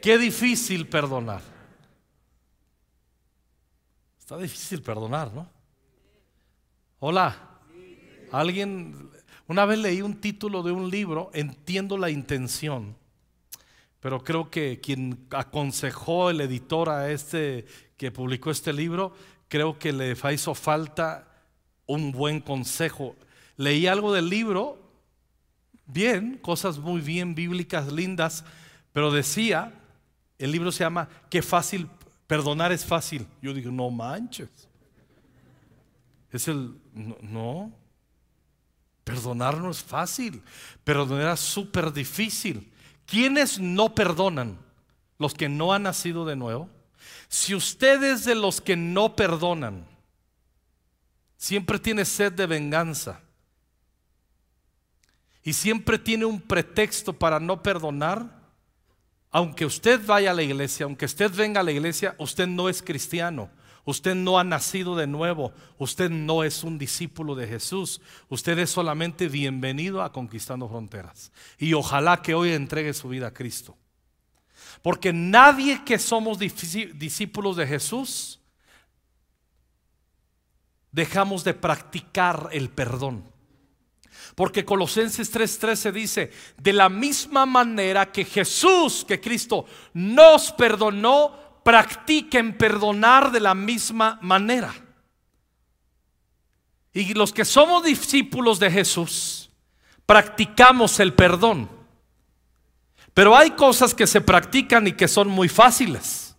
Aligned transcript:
Qué 0.00 0.16
difícil 0.16 0.86
perdonar. 0.86 1.42
Está 4.18 4.38
difícil 4.38 4.80
perdonar, 4.82 5.32
¿no? 5.32 5.48
Hola. 7.00 7.36
Alguien, 8.30 9.10
una 9.46 9.64
vez 9.64 9.78
leí 9.78 10.02
un 10.02 10.20
título 10.20 10.62
de 10.62 10.70
un 10.70 10.90
libro, 10.90 11.30
entiendo 11.32 11.96
la 11.96 12.10
intención, 12.10 12.94
pero 14.00 14.22
creo 14.22 14.50
que 14.50 14.80
quien 14.80 15.26
aconsejó 15.30 16.28
el 16.30 16.42
editor 16.42 16.90
a 16.90 17.10
este 17.10 17.64
que 17.96 18.12
publicó 18.12 18.50
este 18.50 18.72
libro, 18.72 19.14
creo 19.48 19.78
que 19.78 19.92
le 19.92 20.14
hizo 20.32 20.54
falta 20.54 21.26
un 21.86 22.12
buen 22.12 22.40
consejo. 22.40 23.16
Leí 23.56 23.86
algo 23.86 24.12
del 24.12 24.28
libro, 24.28 24.78
bien, 25.86 26.36
cosas 26.36 26.78
muy 26.78 27.00
bien 27.00 27.34
bíblicas, 27.34 27.90
lindas, 27.90 28.44
pero 28.92 29.10
decía, 29.10 29.72
el 30.38 30.52
libro 30.52 30.70
se 30.70 30.84
llama 30.84 31.08
Qué 31.28 31.42
fácil, 31.42 31.88
perdonar 32.26 32.72
es 32.72 32.84
fácil. 32.84 33.26
Yo 33.42 33.52
digo, 33.52 33.70
no 33.70 33.90
manches. 33.90 34.48
Es 36.30 36.46
el, 36.48 36.78
no, 37.22 37.72
perdonar 39.02 39.56
no 39.58 39.70
es 39.70 39.82
fácil, 39.82 40.42
perdonar 40.84 41.34
es 41.34 41.40
súper 41.40 41.92
difícil. 41.92 42.70
¿Quiénes 43.06 43.58
no 43.58 43.94
perdonan? 43.94 44.58
Los 45.18 45.34
que 45.34 45.48
no 45.48 45.72
han 45.72 45.84
nacido 45.84 46.26
de 46.26 46.36
nuevo. 46.36 46.68
Si 47.28 47.54
ustedes 47.54 48.24
de 48.24 48.34
los 48.34 48.60
que 48.60 48.76
no 48.76 49.16
perdonan, 49.16 49.86
siempre 51.36 51.78
tiene 51.78 52.04
sed 52.04 52.32
de 52.32 52.46
venganza 52.46 53.20
y 55.42 55.54
siempre 55.54 55.98
tiene 55.98 56.26
un 56.26 56.40
pretexto 56.40 57.12
para 57.12 57.40
no 57.40 57.62
perdonar, 57.62 58.37
aunque 59.30 59.66
usted 59.66 60.00
vaya 60.04 60.30
a 60.30 60.34
la 60.34 60.42
iglesia, 60.42 60.84
aunque 60.84 61.04
usted 61.04 61.30
venga 61.30 61.60
a 61.60 61.64
la 61.64 61.72
iglesia, 61.72 62.14
usted 62.18 62.46
no 62.46 62.68
es 62.68 62.82
cristiano. 62.82 63.50
Usted 63.84 64.14
no 64.14 64.38
ha 64.38 64.44
nacido 64.44 64.96
de 64.96 65.06
nuevo. 65.06 65.52
Usted 65.78 66.10
no 66.10 66.44
es 66.44 66.62
un 66.62 66.76
discípulo 66.76 67.34
de 67.34 67.46
Jesús. 67.46 68.02
Usted 68.28 68.58
es 68.58 68.68
solamente 68.68 69.28
bienvenido 69.28 70.02
a 70.02 70.12
Conquistando 70.12 70.68
Fronteras. 70.68 71.32
Y 71.58 71.72
ojalá 71.72 72.20
que 72.20 72.34
hoy 72.34 72.52
entregue 72.52 72.92
su 72.92 73.08
vida 73.08 73.28
a 73.28 73.34
Cristo. 73.34 73.78
Porque 74.82 75.12
nadie 75.12 75.84
que 75.84 75.98
somos 75.98 76.38
discípulos 76.38 77.56
de 77.56 77.66
Jesús 77.66 78.40
dejamos 80.92 81.44
de 81.44 81.54
practicar 81.54 82.50
el 82.52 82.68
perdón. 82.68 83.24
Porque 84.38 84.64
Colosenses 84.64 85.32
3:13 85.32 85.90
dice, 85.90 86.30
de 86.58 86.72
la 86.72 86.88
misma 86.88 87.44
manera 87.44 88.12
que 88.12 88.24
Jesús, 88.24 89.04
que 89.04 89.20
Cristo 89.20 89.66
nos 89.94 90.52
perdonó, 90.52 91.60
practiquen 91.64 92.56
perdonar 92.56 93.32
de 93.32 93.40
la 93.40 93.56
misma 93.56 94.20
manera. 94.22 94.72
Y 96.92 97.14
los 97.14 97.32
que 97.32 97.44
somos 97.44 97.82
discípulos 97.82 98.60
de 98.60 98.70
Jesús, 98.70 99.50
practicamos 100.06 101.00
el 101.00 101.14
perdón. 101.14 101.68
Pero 103.14 103.36
hay 103.36 103.50
cosas 103.50 103.92
que 103.92 104.06
se 104.06 104.20
practican 104.20 104.86
y 104.86 104.92
que 104.92 105.08
son 105.08 105.26
muy 105.26 105.48
fáciles. 105.48 106.36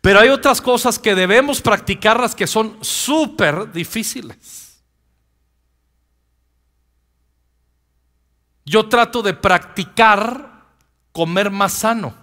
Pero 0.00 0.20
hay 0.20 0.28
otras 0.28 0.60
cosas 0.60 0.96
que 0.96 1.16
debemos 1.16 1.60
practicarlas 1.60 2.36
que 2.36 2.46
son 2.46 2.78
súper 2.82 3.72
difíciles. 3.72 4.61
Yo 8.64 8.88
trato 8.88 9.22
de 9.22 9.34
practicar 9.34 10.66
comer 11.12 11.50
más 11.50 11.72
sano. 11.72 12.14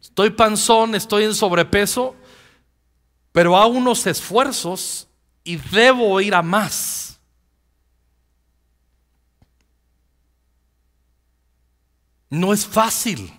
Estoy 0.00 0.30
panzón, 0.30 0.94
estoy 0.94 1.24
en 1.24 1.34
sobrepeso, 1.34 2.16
pero 3.32 3.56
hago 3.56 3.70
unos 3.70 4.06
esfuerzos 4.06 5.08
y 5.44 5.56
debo 5.56 6.20
ir 6.20 6.34
a 6.34 6.42
más. 6.42 7.20
No 12.30 12.52
es 12.52 12.66
fácil. 12.66 13.32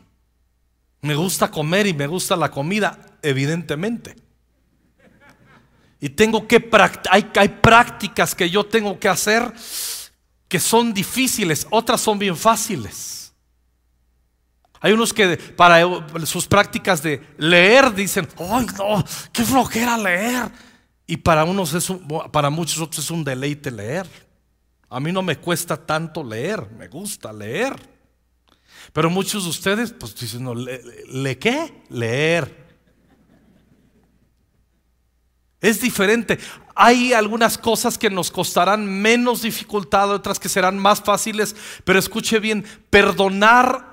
Me 1.01 1.15
gusta 1.15 1.49
comer 1.49 1.87
y 1.87 1.93
me 1.93 2.05
gusta 2.07 2.35
la 2.35 2.51
comida, 2.51 2.99
evidentemente. 3.23 4.20
Y 6.01 6.09
tengo 6.09 6.47
que 6.47 6.69
hay, 7.09 7.31
hay 7.35 7.49
prácticas 7.49 8.35
que 8.35 8.49
yo 8.49 8.65
tengo 8.65 8.99
que 8.99 9.07
hacer 9.07 9.53
que 10.49 10.59
son 10.59 10.93
difíciles, 10.93 11.65
otras 11.69 12.01
son 12.01 12.19
bien 12.19 12.35
fáciles. 12.35 13.33
Hay 14.81 14.91
unos 14.93 15.13
que 15.13 15.37
para 15.37 15.79
sus 16.25 16.47
prácticas 16.47 17.03
de 17.03 17.21
leer 17.37 17.93
dicen, 17.93 18.27
¡ay 18.37 18.65
no! 18.77 19.05
¡Qué 19.31 19.45
flojera 19.45 19.97
leer! 19.97 20.51
Y 21.05 21.17
para 21.17 21.45
unos 21.45 21.73
es 21.73 21.87
para 22.31 22.49
muchos 22.49 22.79
otros 22.79 23.05
es 23.05 23.11
un 23.11 23.23
deleite 23.23 23.69
leer. 23.69 24.07
A 24.89 24.99
mí 24.99 25.11
no 25.11 25.21
me 25.21 25.37
cuesta 25.37 25.77
tanto 25.77 26.23
leer, 26.23 26.69
me 26.71 26.87
gusta 26.87 27.31
leer. 27.31 27.75
Pero 28.91 29.09
muchos 29.09 29.43
de 29.43 29.51
ustedes, 29.51 29.93
pues 29.93 30.15
dicen, 30.15 30.47
¿le, 31.13 31.37
qué? 31.37 31.83
Leer. 31.89 32.70
Es 35.61 35.79
diferente. 35.79 36.39
Hay 36.73 37.13
algunas 37.13 37.57
cosas 37.57 37.97
que 37.97 38.09
nos 38.09 38.31
costarán 38.31 38.85
menos 38.87 39.43
dificultad, 39.43 40.09
otras 40.09 40.39
que 40.39 40.49
serán 40.49 40.79
más 40.79 41.01
fáciles, 41.01 41.55
pero 41.83 41.99
escuche 41.99 42.39
bien, 42.39 42.65
perdonar, 42.89 43.91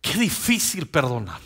qué 0.00 0.14
difícil 0.18 0.86
perdonar, 0.86 1.40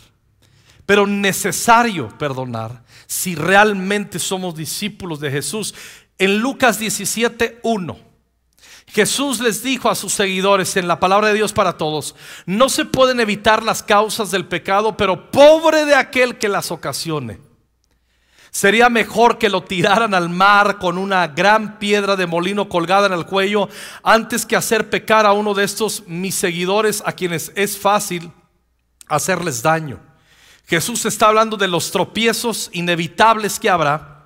pero 0.85 1.07
necesario 1.07 2.15
perdonar 2.19 2.83
si 3.07 3.33
realmente 3.33 4.19
somos 4.19 4.55
discípulos 4.55 5.19
de 5.19 5.31
Jesús. 5.31 5.73
En 6.19 6.37
Lucas 6.37 6.77
17, 6.77 7.59
1. 7.63 8.07
Jesús 8.87 9.39
les 9.39 9.63
dijo 9.63 9.89
a 9.89 9.95
sus 9.95 10.13
seguidores 10.13 10.77
en 10.77 10.87
la 10.87 10.99
palabra 10.99 11.29
de 11.29 11.33
Dios 11.33 11.53
para 11.53 11.77
todos, 11.77 12.15
no 12.45 12.69
se 12.69 12.85
pueden 12.85 13.19
evitar 13.19 13.63
las 13.63 13.83
causas 13.83 14.31
del 14.31 14.45
pecado, 14.45 14.95
pero 14.95 15.29
pobre 15.31 15.85
de 15.85 15.95
aquel 15.95 16.37
que 16.37 16.47
las 16.47 16.71
ocasione. 16.71 17.46
Sería 18.51 18.89
mejor 18.89 19.37
que 19.37 19.49
lo 19.49 19.63
tiraran 19.63 20.13
al 20.13 20.29
mar 20.29 20.79
con 20.79 20.97
una 20.97 21.27
gran 21.27 21.79
piedra 21.79 22.15
de 22.15 22.27
molino 22.27 22.69
colgada 22.69 23.07
en 23.07 23.13
el 23.13 23.25
cuello 23.25 23.69
antes 24.03 24.45
que 24.45 24.55
hacer 24.55 24.89
pecar 24.89 25.25
a 25.25 25.33
uno 25.33 25.53
de 25.53 25.63
estos 25.63 26.03
mis 26.07 26.35
seguidores 26.35 27.03
a 27.05 27.11
quienes 27.11 27.51
es 27.55 27.77
fácil 27.77 28.31
hacerles 29.07 29.61
daño. 29.61 29.99
Jesús 30.65 31.05
está 31.05 31.27
hablando 31.27 31.55
de 31.55 31.67
los 31.67 31.91
tropiezos 31.91 32.69
inevitables 32.73 33.59
que 33.59 33.69
habrá, 33.69 34.25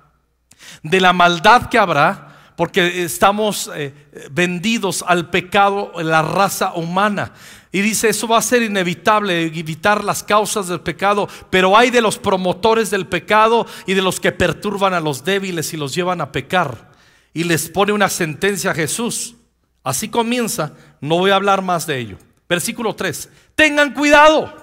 de 0.82 1.00
la 1.00 1.12
maldad 1.12 1.68
que 1.68 1.78
habrá, 1.78 2.32
porque 2.56 3.04
estamos 3.04 3.70
eh, 3.74 3.94
vendidos 4.30 5.04
al 5.06 5.30
pecado 5.30 5.92
en 5.98 6.08
la 6.08 6.22
raza 6.22 6.74
humana. 6.74 7.32
Y 7.74 7.80
dice, 7.80 8.10
eso 8.10 8.28
va 8.28 8.36
a 8.36 8.42
ser 8.42 8.62
inevitable, 8.62 9.46
evitar 9.46 10.04
las 10.04 10.22
causas 10.22 10.68
del 10.68 10.80
pecado, 10.80 11.26
pero 11.48 11.76
hay 11.76 11.88
de 11.88 12.02
los 12.02 12.18
promotores 12.18 12.90
del 12.90 13.06
pecado 13.06 13.66
y 13.86 13.94
de 13.94 14.02
los 14.02 14.20
que 14.20 14.30
perturban 14.30 14.92
a 14.92 15.00
los 15.00 15.24
débiles 15.24 15.72
y 15.72 15.78
los 15.78 15.94
llevan 15.94 16.20
a 16.20 16.30
pecar. 16.32 16.92
Y 17.32 17.44
les 17.44 17.70
pone 17.70 17.92
una 17.92 18.10
sentencia 18.10 18.72
a 18.72 18.74
Jesús. 18.74 19.36
Así 19.82 20.10
comienza, 20.10 20.74
no 21.00 21.16
voy 21.16 21.30
a 21.30 21.36
hablar 21.36 21.62
más 21.62 21.86
de 21.86 21.98
ello. 21.98 22.18
Versículo 22.46 22.94
3, 22.94 23.30
tengan 23.54 23.94
cuidado. 23.94 24.54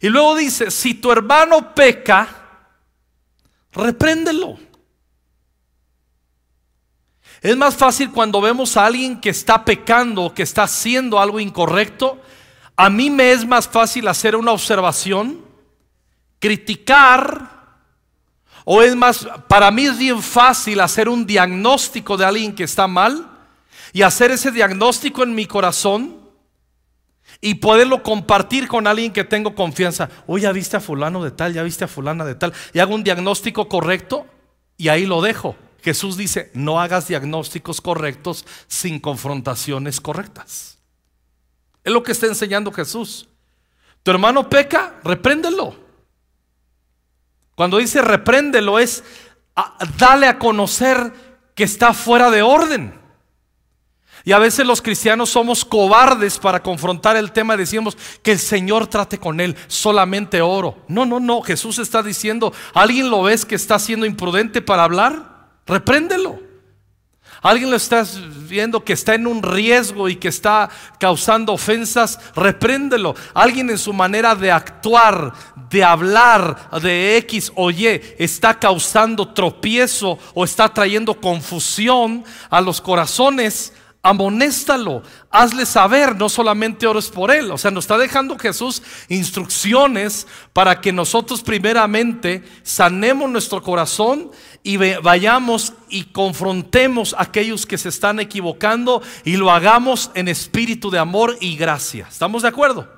Y 0.00 0.08
luego 0.08 0.36
dice, 0.36 0.70
si 0.70 0.94
tu 0.94 1.10
hermano 1.10 1.74
peca, 1.74 2.28
repréndelo. 3.72 4.58
Es 7.42 7.56
más 7.56 7.74
fácil 7.74 8.12
cuando 8.12 8.40
vemos 8.40 8.76
a 8.76 8.86
alguien 8.86 9.20
que 9.20 9.30
está 9.30 9.64
pecando, 9.64 10.32
que 10.32 10.44
está 10.44 10.62
haciendo 10.62 11.18
algo 11.18 11.40
incorrecto. 11.40 12.20
A 12.76 12.88
mí 12.88 13.10
me 13.10 13.32
es 13.32 13.44
más 13.44 13.66
fácil 13.66 14.06
hacer 14.06 14.36
una 14.36 14.52
observación, 14.52 15.44
criticar, 16.38 17.52
o 18.64 18.80
es 18.80 18.94
más, 18.94 19.26
para 19.48 19.72
mí 19.72 19.86
es 19.86 19.98
bien 19.98 20.22
fácil 20.22 20.80
hacer 20.80 21.08
un 21.08 21.26
diagnóstico 21.26 22.16
de 22.16 22.24
alguien 22.24 22.54
que 22.54 22.62
está 22.62 22.86
mal 22.86 23.28
y 23.92 24.02
hacer 24.02 24.30
ese 24.30 24.52
diagnóstico 24.52 25.24
en 25.24 25.34
mi 25.34 25.46
corazón 25.46 26.16
y 27.40 27.54
poderlo 27.54 28.04
compartir 28.04 28.68
con 28.68 28.86
alguien 28.86 29.12
que 29.12 29.24
tengo 29.24 29.56
confianza. 29.56 30.08
Oye, 30.28 30.44
ya 30.44 30.52
viste 30.52 30.76
a 30.76 30.80
fulano 30.80 31.24
de 31.24 31.32
tal, 31.32 31.52
ya 31.52 31.64
viste 31.64 31.84
a 31.84 31.88
fulana 31.88 32.24
de 32.24 32.36
tal, 32.36 32.52
y 32.72 32.78
hago 32.78 32.94
un 32.94 33.02
diagnóstico 33.02 33.68
correcto 33.68 34.26
y 34.76 34.88
ahí 34.88 35.06
lo 35.06 35.20
dejo. 35.22 35.56
Jesús 35.82 36.16
dice, 36.16 36.50
no 36.54 36.80
hagas 36.80 37.08
diagnósticos 37.08 37.80
correctos 37.80 38.46
sin 38.68 39.00
confrontaciones 39.00 40.00
correctas. 40.00 40.78
Es 41.84 41.92
lo 41.92 42.02
que 42.02 42.12
está 42.12 42.26
enseñando 42.26 42.72
Jesús. 42.72 43.28
Tu 44.02 44.10
hermano 44.10 44.48
peca, 44.48 45.00
repréndelo. 45.02 45.76
Cuando 47.54 47.78
dice 47.78 48.00
repréndelo 48.00 48.78
es 48.78 49.04
dale 49.98 50.26
a 50.26 50.38
conocer 50.38 51.12
que 51.54 51.64
está 51.64 51.92
fuera 51.92 52.30
de 52.30 52.42
orden. 52.42 53.00
Y 54.24 54.32
a 54.32 54.38
veces 54.38 54.64
los 54.64 54.80
cristianos 54.80 55.30
somos 55.30 55.64
cobardes 55.64 56.38
para 56.38 56.62
confrontar 56.62 57.16
el 57.16 57.32
tema. 57.32 57.56
Decimos 57.56 57.96
que 58.22 58.32
el 58.32 58.38
Señor 58.38 58.86
trate 58.86 59.18
con 59.18 59.40
él, 59.40 59.56
solamente 59.66 60.40
oro. 60.40 60.84
No, 60.86 61.04
no, 61.04 61.18
no. 61.18 61.42
Jesús 61.42 61.80
está 61.80 62.04
diciendo, 62.04 62.52
¿alguien 62.72 63.10
lo 63.10 63.24
ves 63.24 63.44
que 63.44 63.56
está 63.56 63.80
siendo 63.80 64.06
imprudente 64.06 64.62
para 64.62 64.84
hablar? 64.84 65.31
Repréndelo. 65.66 66.40
¿Alguien 67.42 67.70
lo 67.70 67.76
está 67.76 68.04
viendo 68.48 68.84
que 68.84 68.92
está 68.92 69.14
en 69.16 69.26
un 69.26 69.42
riesgo 69.42 70.08
y 70.08 70.14
que 70.14 70.28
está 70.28 70.70
causando 71.00 71.52
ofensas? 71.52 72.20
Repréndelo. 72.36 73.16
Alguien 73.34 73.68
en 73.68 73.78
su 73.78 73.92
manera 73.92 74.36
de 74.36 74.52
actuar, 74.52 75.32
de 75.68 75.82
hablar, 75.82 76.70
de 76.80 77.16
X 77.16 77.50
o 77.56 77.72
Y, 77.72 77.86
está 78.18 78.60
causando 78.60 79.26
tropiezo 79.28 80.20
o 80.34 80.44
está 80.44 80.72
trayendo 80.72 81.14
confusión 81.14 82.24
a 82.48 82.60
los 82.60 82.80
corazones 82.80 83.72
amonéstalo, 84.02 85.02
hazle 85.30 85.64
saber, 85.64 86.16
no 86.16 86.28
solamente 86.28 86.86
ores 86.86 87.08
por 87.08 87.30
él. 87.30 87.50
O 87.52 87.58
sea, 87.58 87.70
nos 87.70 87.84
está 87.84 87.96
dejando 87.96 88.36
Jesús 88.36 88.82
instrucciones 89.08 90.26
para 90.52 90.80
que 90.80 90.92
nosotros 90.92 91.42
primeramente 91.42 92.42
sanemos 92.64 93.30
nuestro 93.30 93.62
corazón 93.62 94.32
y 94.64 94.76
vayamos 94.76 95.72
y 95.88 96.04
confrontemos 96.04 97.14
a 97.14 97.22
aquellos 97.22 97.64
que 97.64 97.78
se 97.78 97.90
están 97.90 98.18
equivocando 98.18 99.02
y 99.24 99.36
lo 99.36 99.50
hagamos 99.50 100.10
en 100.14 100.26
espíritu 100.26 100.90
de 100.90 100.98
amor 100.98 101.36
y 101.40 101.56
gracia. 101.56 102.08
¿Estamos 102.10 102.42
de 102.42 102.48
acuerdo? 102.48 102.88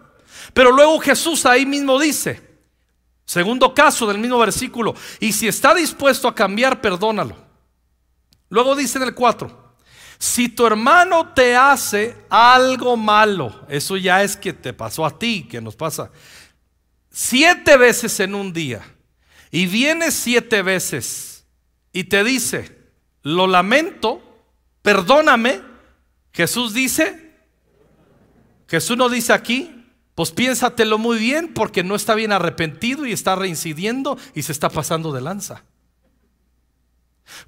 Pero 0.55 0.73
luego 0.73 0.99
Jesús 1.01 1.45
ahí 1.45 1.67
mismo 1.67 1.99
dice, 1.99 2.41
segundo 3.27 3.75
caso 3.75 4.07
del 4.07 4.19
mismo 4.19 4.39
versículo, 4.39 4.95
y 5.21 5.33
si 5.33 5.49
está 5.49 5.75
dispuesto 5.75 6.29
a 6.29 6.35
cambiar, 6.35 6.81
perdónalo. 6.81 7.37
Luego 8.49 8.75
dice 8.75 8.99
en 8.99 9.05
el 9.05 9.15
4, 9.15 9.64
si 10.19 10.49
tu 10.49 10.67
hermano 10.67 11.33
te 11.35 11.57
hace 11.57 12.17
algo 12.29 12.97
malo, 12.97 13.67
eso 13.69 13.97
ya 13.97 14.23
es 14.23 14.37
que 14.37 14.53
te 14.53 14.73
pasó 14.73 15.05
a 15.05 15.19
ti, 15.19 15.47
que 15.49 15.61
nos 15.61 15.77
pasa 15.77 16.11
siete 17.11 17.77
veces 17.77 18.19
en 18.21 18.35
un 18.35 18.53
día, 18.53 18.83
y 19.51 19.67
viene 19.67 20.11
siete 20.11 20.63
veces 20.63 21.47
y 21.93 22.05
te 22.05 22.25
dice, 22.25 22.77
lo 23.23 23.47
lamento, 23.47 24.21
perdóname, 24.83 25.63
Jesús 26.33 26.75
dice, 26.75 27.33
Jesús 28.67 28.97
no 28.97 29.09
dice 29.09 29.33
aquí, 29.33 29.87
pues 30.17 30.33
piénsatelo 30.33 30.99
muy 30.99 31.19
bien 31.19 31.55
porque 31.55 31.85
no 31.85 31.95
está 31.95 32.17
bien 32.17 32.33
arrepentido 32.33 33.07
y 33.07 33.13
está 33.13 33.37
reincidiendo 33.37 34.19
y 34.35 34.43
se 34.43 34.53
está 34.53 34.69
pasando 34.69 35.13
de 35.13 35.21
lanza. 35.21 35.65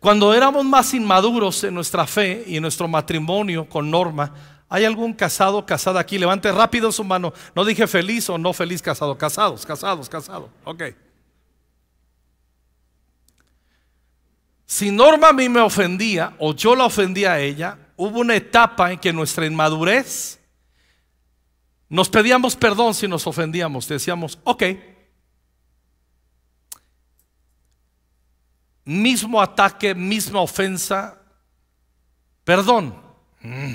Cuando 0.01 0.33
éramos 0.35 0.65
más 0.65 0.95
inmaduros 0.95 1.63
en 1.65 1.75
nuestra 1.75 2.07
fe 2.07 2.45
y 2.47 2.57
en 2.57 2.63
nuestro 2.63 2.89
matrimonio 2.89 3.69
con 3.69 3.91
Norma, 3.91 4.33
¿hay 4.69 4.85
algún 4.85 5.13
casado, 5.13 5.65
casada 5.67 6.01
aquí? 6.01 6.19
Levante 6.19 6.51
rápido 6.53 6.91
su 6.93 7.05
mano. 7.05 7.33
No 7.55 7.65
dije 7.65 7.87
feliz 7.87 8.29
o 8.31 8.39
no 8.39 8.53
feliz 8.53 8.81
casado. 8.83 9.17
Casados, 9.17 9.67
casados, 9.67 10.09
casados. 10.09 10.51
Ok. 10.65 10.83
Si 14.65 14.91
Norma 14.91 15.29
a 15.29 15.33
mí 15.33 15.49
me 15.49 15.61
ofendía 15.61 16.35
o 16.39 16.53
yo 16.53 16.75
la 16.75 16.87
ofendía 16.87 17.35
a 17.35 17.41
ella, 17.41 17.79
hubo 17.97 18.21
una 18.21 18.35
etapa 18.35 18.93
en 18.93 18.99
que 18.99 19.13
nuestra 19.13 19.47
inmadurez 19.47 20.41
nos 21.89 22.09
pedíamos 22.09 22.57
perdón 22.57 22.95
si 22.95 23.07
nos 23.07 23.27
ofendíamos. 23.27 23.87
Decíamos, 23.87 24.39
ok, 24.43 24.65
mismo 28.87 29.43
ataque, 29.43 29.95
misma 29.95 30.41
ofensa, 30.41 31.19
perdón. 32.45 32.95
Mm, 33.43 33.75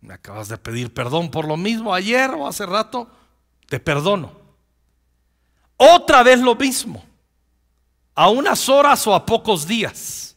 me 0.00 0.14
acabas 0.14 0.48
de 0.48 0.58
pedir 0.58 0.92
perdón 0.92 1.30
por 1.30 1.48
lo 1.48 1.56
mismo 1.56 1.94
ayer 1.94 2.30
o 2.30 2.46
hace 2.46 2.66
rato, 2.66 3.08
te 3.68 3.80
perdono. 3.80 4.32
Otra 5.76 6.22
vez 6.22 6.40
lo 6.40 6.54
mismo, 6.54 7.02
a 8.14 8.28
unas 8.28 8.68
horas 8.68 9.06
o 9.06 9.14
a 9.14 9.24
pocos 9.24 9.66
días. 9.66 10.36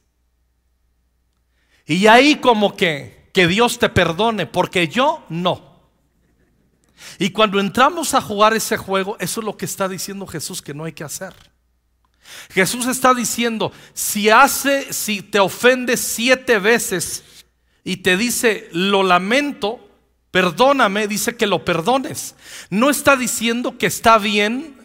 Y 1.86 2.08
ahí 2.08 2.36
como 2.36 2.76
que, 2.76 3.30
que 3.34 3.48
Dios 3.48 3.80
te 3.80 3.90
perdone, 3.90 4.46
porque 4.46 4.88
yo 4.88 5.24
no. 5.30 5.82
Y 7.18 7.32
cuando 7.32 7.60
entramos 7.60 8.14
a 8.14 8.22
jugar 8.22 8.54
ese 8.54 8.78
juego, 8.78 9.18
eso 9.20 9.42
es 9.42 9.46
lo 9.46 9.58
que 9.58 9.66
está 9.66 9.88
diciendo 9.88 10.28
Jesús 10.28 10.62
que 10.62 10.74
no 10.74 10.84
hay 10.84 10.94
que 10.94 11.04
hacer. 11.04 11.34
Jesús 12.52 12.88
está 12.88 13.14
diciendo, 13.14 13.72
si 13.94 14.30
hace, 14.30 14.92
si 14.94 15.22
te 15.22 15.40
ofende 15.40 15.98
siete 15.98 16.60
veces 16.60 17.24
y 17.84 17.98
te 17.98 18.18
dice, 18.18 18.70
lo 18.72 19.04
lamento, 19.04 19.90
perdóname, 20.32 21.08
dice 21.08 21.36
que 21.36 21.48
lo 21.48 21.64
perdones. 21.64 22.36
No 22.70 22.90
está 22.90 23.16
diciendo 23.16 23.78
que 23.78 23.86
está 23.86 24.18
bien. 24.18 24.76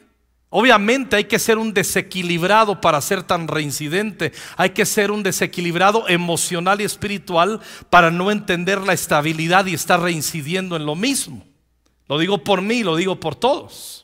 Obviamente 0.50 1.16
hay 1.16 1.24
que 1.24 1.38
ser 1.38 1.58
un 1.58 1.72
desequilibrado 1.72 2.80
para 2.80 3.00
ser 3.00 3.22
tan 3.22 3.48
reincidente. 3.48 4.32
Hay 4.56 4.70
que 4.70 4.86
ser 4.86 5.10
un 5.10 5.22
desequilibrado 5.22 6.08
emocional 6.08 6.80
y 6.80 6.84
espiritual 6.84 7.60
para 7.90 8.10
no 8.10 8.30
entender 8.30 8.80
la 8.80 8.92
estabilidad 8.92 9.66
y 9.66 9.74
estar 9.74 10.00
reincidiendo 10.00 10.76
en 10.76 10.86
lo 10.86 10.94
mismo. 10.94 11.44
Lo 12.08 12.18
digo 12.18 12.44
por 12.44 12.60
mí, 12.60 12.82
lo 12.82 12.96
digo 12.96 13.18
por 13.18 13.34
todos. 13.34 14.01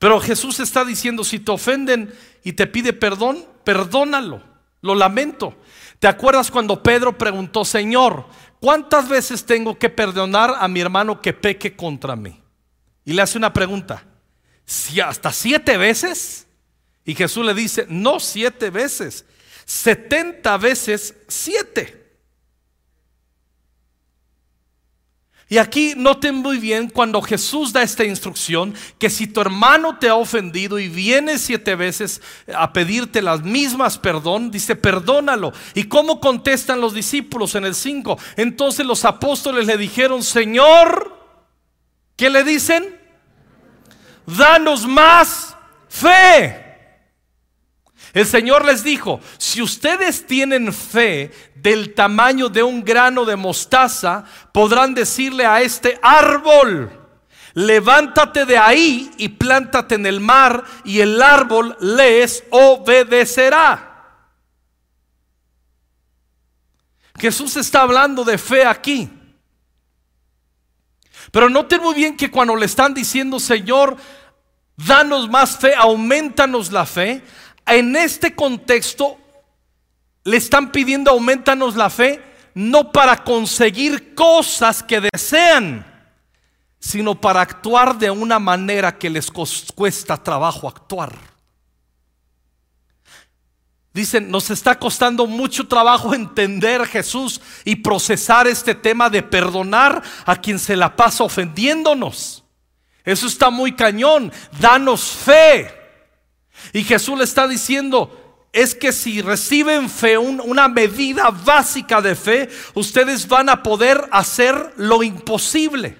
Pero 0.00 0.18
Jesús 0.18 0.58
está 0.60 0.82
diciendo, 0.82 1.22
si 1.24 1.38
te 1.38 1.52
ofenden 1.52 2.12
y 2.42 2.54
te 2.54 2.66
pide 2.66 2.94
perdón, 2.94 3.44
perdónalo. 3.64 4.42
Lo 4.80 4.94
lamento. 4.94 5.54
¿Te 5.98 6.08
acuerdas 6.08 6.50
cuando 6.50 6.82
Pedro 6.82 7.18
preguntó, 7.18 7.66
Señor, 7.66 8.24
¿cuántas 8.60 9.10
veces 9.10 9.44
tengo 9.44 9.78
que 9.78 9.90
perdonar 9.90 10.54
a 10.58 10.68
mi 10.68 10.80
hermano 10.80 11.20
que 11.20 11.34
peque 11.34 11.76
contra 11.76 12.16
mí? 12.16 12.40
Y 13.04 13.12
le 13.12 13.20
hace 13.20 13.36
una 13.36 13.52
pregunta, 13.52 14.02
¿si 14.64 15.00
hasta 15.00 15.32
siete 15.32 15.76
veces? 15.76 16.46
Y 17.04 17.14
Jesús 17.14 17.44
le 17.44 17.52
dice, 17.52 17.84
no 17.90 18.20
siete 18.20 18.70
veces, 18.70 19.26
setenta 19.66 20.56
veces 20.56 21.14
siete. 21.28 21.99
Y 25.50 25.58
aquí 25.58 25.94
noten 25.96 26.36
muy 26.36 26.58
bien 26.58 26.88
cuando 26.88 27.20
Jesús 27.20 27.72
da 27.72 27.82
esta 27.82 28.04
instrucción, 28.04 28.72
que 29.00 29.10
si 29.10 29.26
tu 29.26 29.40
hermano 29.40 29.98
te 29.98 30.08
ha 30.08 30.14
ofendido 30.14 30.78
y 30.78 30.88
viene 30.88 31.38
siete 31.38 31.74
veces 31.74 32.22
a 32.54 32.72
pedirte 32.72 33.20
las 33.20 33.42
mismas 33.42 33.98
perdón, 33.98 34.52
dice, 34.52 34.76
perdónalo. 34.76 35.52
¿Y 35.74 35.84
cómo 35.84 36.20
contestan 36.20 36.80
los 36.80 36.94
discípulos 36.94 37.56
en 37.56 37.64
el 37.64 37.74
5? 37.74 38.16
Entonces 38.36 38.86
los 38.86 39.04
apóstoles 39.04 39.66
le 39.66 39.76
dijeron, 39.76 40.22
Señor, 40.22 41.18
¿qué 42.14 42.30
le 42.30 42.44
dicen? 42.44 42.96
Danos 44.26 44.86
más 44.86 45.56
fe. 45.88 46.69
El 48.12 48.26
Señor 48.26 48.64
les 48.64 48.82
dijo, 48.82 49.20
si 49.38 49.62
ustedes 49.62 50.26
tienen 50.26 50.72
fe 50.72 51.30
del 51.54 51.94
tamaño 51.94 52.48
de 52.48 52.62
un 52.62 52.84
grano 52.84 53.24
de 53.24 53.36
mostaza, 53.36 54.24
podrán 54.52 54.94
decirle 54.94 55.46
a 55.46 55.60
este 55.60 55.98
árbol, 56.02 56.90
levántate 57.54 58.46
de 58.46 58.58
ahí 58.58 59.10
y 59.16 59.28
plántate 59.28 59.94
en 59.94 60.06
el 60.06 60.20
mar 60.20 60.64
y 60.84 61.00
el 61.00 61.22
árbol 61.22 61.76
les 61.80 62.42
obedecerá. 62.50 63.86
Jesús 67.18 67.56
está 67.56 67.82
hablando 67.82 68.24
de 68.24 68.38
fe 68.38 68.64
aquí. 68.64 69.08
Pero 71.30 71.48
noten 71.48 71.82
muy 71.82 71.94
bien 71.94 72.16
que 72.16 72.30
cuando 72.30 72.56
le 72.56 72.66
están 72.66 72.94
diciendo, 72.94 73.38
Señor, 73.38 73.96
danos 74.76 75.28
más 75.28 75.58
fe, 75.58 75.74
aumentanos 75.74 76.72
la 76.72 76.86
fe, 76.86 77.22
en 77.66 77.96
este 77.96 78.34
contexto 78.34 79.18
le 80.24 80.36
están 80.36 80.72
pidiendo 80.72 81.10
aumentanos 81.10 81.76
la 81.76 81.90
fe 81.90 82.22
no 82.54 82.92
para 82.92 83.22
conseguir 83.24 84.14
cosas 84.14 84.82
que 84.82 85.00
desean, 85.00 85.86
sino 86.78 87.20
para 87.20 87.40
actuar 87.40 87.96
de 87.98 88.10
una 88.10 88.38
manera 88.38 88.98
que 88.98 89.10
les 89.10 89.30
cuesta 89.30 90.16
trabajo 90.16 90.68
actuar. 90.68 91.30
Dicen, 93.92 94.30
nos 94.30 94.50
está 94.50 94.78
costando 94.78 95.26
mucho 95.26 95.66
trabajo 95.66 96.14
entender 96.14 96.86
Jesús 96.86 97.40
y 97.64 97.76
procesar 97.76 98.46
este 98.46 98.74
tema 98.74 99.10
de 99.10 99.22
perdonar 99.22 100.02
a 100.24 100.36
quien 100.36 100.58
se 100.58 100.76
la 100.76 100.94
pasa 100.94 101.24
ofendiéndonos. 101.24 102.44
Eso 103.04 103.26
está 103.26 103.50
muy 103.50 103.74
cañón. 103.74 104.32
Danos 104.60 105.02
fe. 105.02 105.79
Y 106.72 106.84
Jesús 106.84 107.18
le 107.18 107.24
está 107.24 107.46
diciendo, 107.46 108.48
es 108.52 108.74
que 108.74 108.92
si 108.92 109.22
reciben 109.22 109.88
fe, 109.88 110.18
una 110.18 110.68
medida 110.68 111.30
básica 111.30 112.00
de 112.00 112.14
fe, 112.14 112.48
ustedes 112.74 113.28
van 113.28 113.48
a 113.48 113.62
poder 113.62 114.08
hacer 114.10 114.72
lo 114.76 115.02
imposible. 115.02 115.96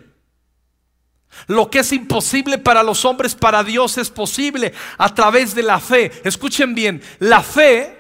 Lo 1.47 1.71
que 1.71 1.81
es 1.81 1.93
imposible 1.93 2.59
para 2.59 2.83
los 2.83 3.05
hombres, 3.05 3.35
para 3.35 3.62
Dios 3.62 3.99
es 3.99 4.11
posible 4.11 4.73
a 4.99 5.14
través 5.14 5.55
de 5.55 5.62
la 5.62 5.79
fe. 5.79 6.11
Escuchen 6.25 6.75
bien, 6.75 7.02
la 7.19 7.43
fe 7.43 7.97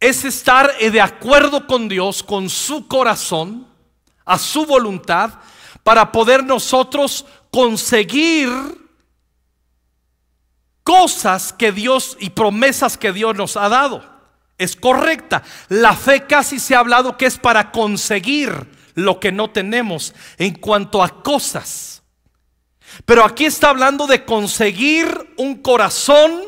es 0.00 0.24
estar 0.24 0.76
de 0.78 1.00
acuerdo 1.00 1.66
con 1.66 1.88
Dios, 1.88 2.22
con 2.22 2.48
su 2.48 2.88
corazón, 2.88 3.66
a 4.24 4.38
su 4.38 4.64
voluntad, 4.64 5.34
para 5.82 6.10
poder 6.10 6.44
nosotros 6.44 7.26
conseguir 7.50 8.50
cosas 10.88 11.52
que 11.52 11.70
Dios 11.70 12.16
y 12.18 12.30
promesas 12.30 12.96
que 12.96 13.12
Dios 13.12 13.36
nos 13.36 13.58
ha 13.58 13.68
dado. 13.68 14.02
Es 14.56 14.74
correcta. 14.74 15.42
La 15.68 15.94
fe 15.94 16.26
casi 16.26 16.58
se 16.58 16.74
ha 16.74 16.78
hablado 16.78 17.18
que 17.18 17.26
es 17.26 17.36
para 17.36 17.72
conseguir 17.72 18.66
lo 18.94 19.20
que 19.20 19.30
no 19.30 19.50
tenemos 19.50 20.14
en 20.38 20.54
cuanto 20.54 21.02
a 21.02 21.22
cosas. 21.22 22.02
Pero 23.04 23.22
aquí 23.22 23.44
está 23.44 23.68
hablando 23.68 24.06
de 24.06 24.24
conseguir 24.24 25.34
un 25.36 25.56
corazón 25.56 26.40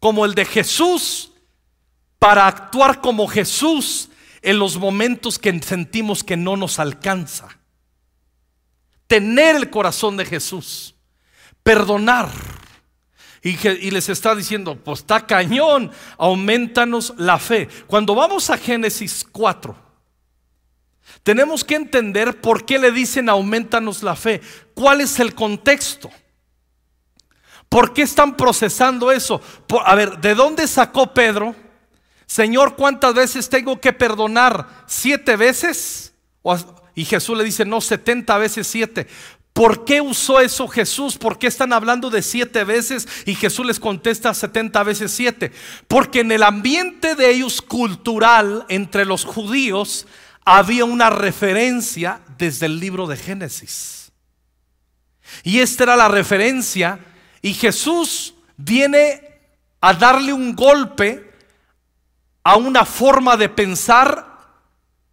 como 0.00 0.26
el 0.26 0.34
de 0.34 0.44
Jesús 0.44 1.32
para 2.18 2.46
actuar 2.46 3.00
como 3.00 3.26
Jesús 3.26 4.10
en 4.42 4.58
los 4.58 4.76
momentos 4.76 5.38
que 5.38 5.58
sentimos 5.62 6.22
que 6.22 6.36
no 6.36 6.58
nos 6.58 6.78
alcanza. 6.78 7.48
Tener 9.06 9.56
el 9.56 9.70
corazón 9.70 10.18
de 10.18 10.26
Jesús, 10.26 10.94
perdonar. 11.62 12.28
Y, 13.46 13.92
les 13.92 14.08
está 14.08 14.34
diciendo, 14.34 14.74
pues 14.74 15.00
está 15.00 15.24
cañón, 15.24 15.92
aumentanos 16.18 17.14
la 17.16 17.38
fe. 17.38 17.68
Cuando 17.86 18.12
vamos 18.12 18.50
a 18.50 18.58
Génesis 18.58 19.24
4, 19.30 19.76
tenemos 21.22 21.62
que 21.62 21.76
entender 21.76 22.40
por 22.40 22.64
qué 22.66 22.76
le 22.80 22.90
dicen 22.90 23.28
aumentanos 23.28 24.02
la 24.02 24.16
fe. 24.16 24.40
¿Cuál 24.74 25.00
es 25.00 25.20
el 25.20 25.32
contexto? 25.36 26.10
¿Por 27.68 27.92
qué 27.92 28.02
están 28.02 28.36
procesando 28.36 29.12
eso? 29.12 29.40
a 29.84 29.94
ver, 29.94 30.18
¿de 30.18 30.34
dónde 30.34 30.66
sacó 30.66 31.14
Pedro? 31.14 31.54
Señor, 32.26 32.74
¿cuántas 32.74 33.14
veces 33.14 33.48
tengo 33.48 33.80
que 33.80 33.92
perdonar? 33.92 34.66
¿Siete 34.86 35.36
veces? 35.36 36.12
Y 36.96 37.04
Jesús 37.04 37.38
le 37.38 37.44
dice, 37.44 37.64
no, 37.64 37.80
setenta 37.80 38.38
veces 38.38 38.66
siete. 38.66 39.06
¿Por 39.56 39.86
qué 39.86 40.02
usó 40.02 40.38
eso 40.38 40.68
Jesús? 40.68 41.16
¿Por 41.16 41.38
qué 41.38 41.46
están 41.46 41.72
hablando 41.72 42.10
de 42.10 42.20
siete 42.20 42.62
veces 42.62 43.08
y 43.24 43.34
Jesús 43.34 43.64
les 43.64 43.80
contesta 43.80 44.34
setenta 44.34 44.82
veces 44.82 45.12
siete? 45.12 45.50
Porque 45.88 46.20
en 46.20 46.30
el 46.30 46.42
ambiente 46.42 47.14
de 47.14 47.30
ellos 47.30 47.62
cultural 47.62 48.66
entre 48.68 49.06
los 49.06 49.24
judíos 49.24 50.06
había 50.44 50.84
una 50.84 51.08
referencia 51.08 52.20
desde 52.36 52.66
el 52.66 52.78
libro 52.80 53.06
de 53.06 53.16
Génesis. 53.16 54.12
Y 55.42 55.60
esta 55.60 55.84
era 55.84 55.96
la 55.96 56.08
referencia 56.08 56.98
y 57.40 57.54
Jesús 57.54 58.34
viene 58.58 59.40
a 59.80 59.94
darle 59.94 60.34
un 60.34 60.54
golpe 60.54 61.32
a 62.44 62.56
una 62.56 62.84
forma 62.84 63.38
de 63.38 63.48
pensar 63.48 64.38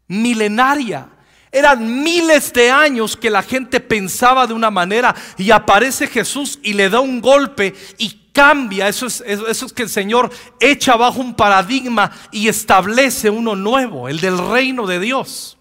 milenaria. 0.10 1.13
Eran 1.54 2.04
miles 2.04 2.52
de 2.52 2.70
años 2.70 3.16
que 3.16 3.30
la 3.30 3.44
gente 3.44 3.80
pensaba 3.80 4.46
de 4.46 4.54
una 4.54 4.70
manera 4.70 5.16
y 5.38 5.52
aparece 5.52 6.08
Jesús 6.08 6.60
y 6.64 6.74
le 6.74 6.90
da 6.90 7.00
un 7.00 7.22
golpe 7.22 7.74
y 7.98 8.32
cambia. 8.34 8.90
Eso 8.90 9.06
es, 9.06 9.22
eso 9.22 9.66
es 9.66 9.72
que 9.72 9.84
el 9.84 9.90
Señor 9.90 10.30
echa 10.60 10.94
abajo 10.94 11.22
un 11.22 11.36
paradigma 11.36 12.12
y 12.32 12.48
establece 12.50 13.30
uno 13.30 13.56
nuevo, 13.56 14.10
el 14.10 14.20
del 14.20 14.38
reino 14.38 14.86
de 14.88 15.00
Dios. 15.00 15.58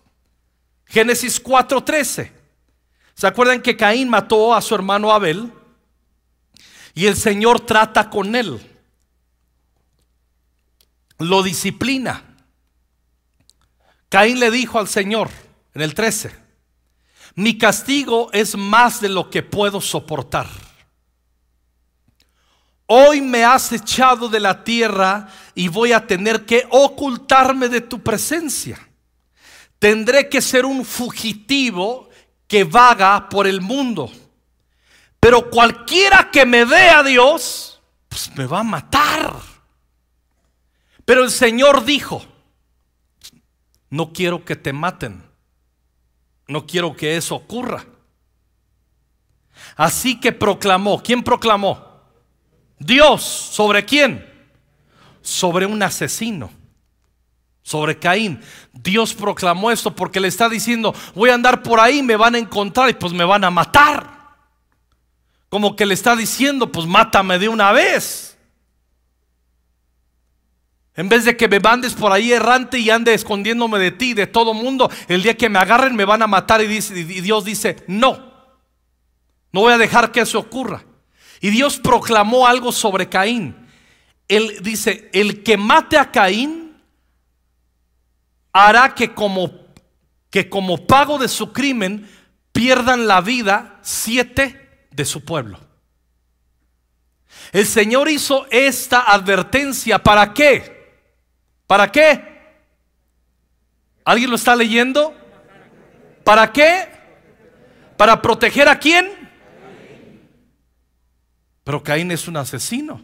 Génesis 0.87 1.41
4:13. 1.41 2.33
¿Se 3.15 3.27
acuerdan 3.27 3.63
que 3.63 3.77
Caín 3.77 4.09
mató 4.09 4.55
a 4.55 4.61
su 4.61 4.75
hermano 4.75 5.13
Abel? 5.13 5.53
Y 6.95 7.07
el 7.07 7.17
Señor 7.17 7.61
trata 7.61 8.11
con 8.11 8.35
él 8.35 8.61
lo 11.23 11.43
disciplina. 11.43 12.23
Caín 14.09 14.41
le 14.41 14.51
dijo 14.51 14.79
al 14.79 14.89
Señor 14.89 15.31
en 15.75 15.83
el 15.83 15.95
13, 15.95 16.35
mi 17.35 17.57
castigo 17.57 18.31
es 18.33 18.57
más 18.57 19.00
de 19.00 19.09
lo 19.09 19.31
que 19.31 19.43
puedo 19.43 19.81
soportar. 19.81 20.47
Hoy 22.87 23.23
me 23.23 23.45
has 23.45 23.73
echado 23.73 24.29
de 24.29 24.38
la 24.38 24.64
tierra 24.64 25.29
y 25.55 25.69
voy 25.69 25.93
a 25.93 26.07
tener 26.07 26.45
que 26.45 26.67
ocultarme 26.71 27.69
de 27.69 27.81
tu 27.81 28.02
presencia. 28.02 28.79
Tendré 29.79 30.29
que 30.29 30.43
ser 30.43 30.67
un 30.67 30.85
fugitivo 30.85 32.11
que 32.47 32.64
vaga 32.64 33.31
por 33.31 33.47
el 33.47 33.62
mundo. 33.62 34.12
Pero 35.19 35.49
cualquiera 35.49 36.31
que 36.31 36.45
me 36.45 36.67
vea 36.67 36.99
a 36.99 37.02
Dios, 37.02 37.81
pues 38.09 38.31
me 38.37 38.45
va 38.45 38.61
a 38.61 38.64
matar. 38.64 39.37
Pero 41.05 41.25
el 41.25 41.31
Señor 41.31 41.85
dijo, 41.85 42.23
no 43.88 44.12
quiero 44.12 44.45
que 44.45 44.57
te 44.57 44.73
maten, 44.73 45.32
no 46.49 46.67
quiero 46.67 46.95
que 46.95 47.17
eso 47.17 47.35
ocurra. 47.35 47.85
Así 49.77 50.19
que 50.19 50.33
proclamó, 50.33 51.03
¿quién 51.03 51.23
proclamó? 51.23 51.93
Dios, 52.79 53.23
¿sobre 53.23 53.85
quién? 53.85 54.27
Sobre 55.21 55.67
un 55.67 55.83
asesino, 55.83 56.51
sobre 57.63 57.99
Caín. 57.99 58.41
Dios 58.73 59.15
proclamó 59.15 59.71
esto 59.71 59.95
porque 59.95 60.21
le 60.21 60.29
está 60.29 60.49
diciendo, 60.49 60.95
voy 61.15 61.31
a 61.31 61.35
andar 61.35 61.63
por 61.63 61.79
ahí, 61.81 62.03
me 62.03 62.17
van 62.17 62.35
a 62.35 62.39
encontrar 62.39 62.91
y 62.91 62.95
pues 62.95 63.13
me 63.13 63.25
van 63.25 63.45
a 63.45 63.51
matar. 63.51 64.11
Como 65.49 65.77
que 65.77 65.87
le 65.87 65.95
está 65.95 66.17
diciendo, 66.17 66.73
pues 66.73 66.87
mátame 66.87 67.39
de 67.39 67.49
una 67.49 67.73
vez. 67.73 68.32
En 70.95 71.09
vez 71.09 71.25
de 71.25 71.37
que 71.37 71.49
me 71.49 71.59
mandes 71.59 71.95
por 71.95 72.13
ahí 72.13 72.33
errante 72.33 72.79
y 72.79 72.91
ande 72.91 73.15
escondiéndome 73.15 73.79
de 73.79 73.93
ti, 73.93 74.13
de 74.13 74.27
todo 74.27 74.53
mundo, 74.53 74.91
el 75.09 75.23
día 75.23 75.37
que 75.37 75.49
me 75.49 75.59
agarren 75.59 75.97
me 75.97 76.05
van 76.05 76.23
a 76.23 76.27
matar 76.27 76.63
y, 76.63 76.67
Dios 76.67 77.45
dice, 77.45 77.77
no, 77.87 78.33
no 79.53 79.61
voy 79.61 79.73
a 79.73 79.79
dejar 79.79 80.13
que 80.13 80.21
eso 80.21 80.39
ocurra. 80.39 80.85
Y 81.41 81.51
Dios 81.51 81.79
proclamó 81.79 82.47
algo 82.47 82.73
sobre 82.73 83.09
Caín. 83.09 83.57
Él 84.29 84.59
dice, 84.63 85.11
el 85.13 85.43
que 85.43 85.57
mate 85.57 85.97
a 85.97 86.11
Caín 86.11 86.77
hará 88.53 88.95
que 88.95 89.15
como, 89.15 89.51
que 90.31 90.51
como 90.51 90.87
pago 90.87 91.19
de 91.19 91.29
su 91.29 91.53
crimen 91.53 92.09
pierdan 92.53 93.07
la 93.07 93.23
vida 93.23 93.79
siete 93.83 94.87
de 94.91 95.05
su 95.07 95.25
pueblo. 95.25 95.59
El 97.51 97.67
Señor 97.67 98.09
hizo 98.09 98.47
esta 98.51 99.11
advertencia, 99.11 100.03
¿para 100.03 100.33
qué? 100.33 100.72
¿Para 101.73 101.91
qué? 101.91 102.23
¿Alguien 104.05 104.29
lo 104.29 104.37
está 104.37 104.55
leyendo? 104.55 105.17
¿Para 106.23 106.52
qué? 106.52 106.87
¿Para 107.97 108.21
proteger 108.21 108.69
a 108.69 108.79
quién? 108.79 109.11
Pero 111.64 111.83
Caín 111.83 112.11
es 112.11 112.29
un 112.29 112.37
asesino. 112.37 113.02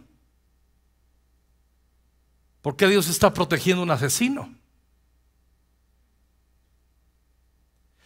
¿Por 2.60 2.76
qué 2.76 2.86
Dios 2.88 3.08
está 3.08 3.32
protegiendo 3.32 3.80
a 3.80 3.84
un 3.84 3.90
asesino? 3.90 4.54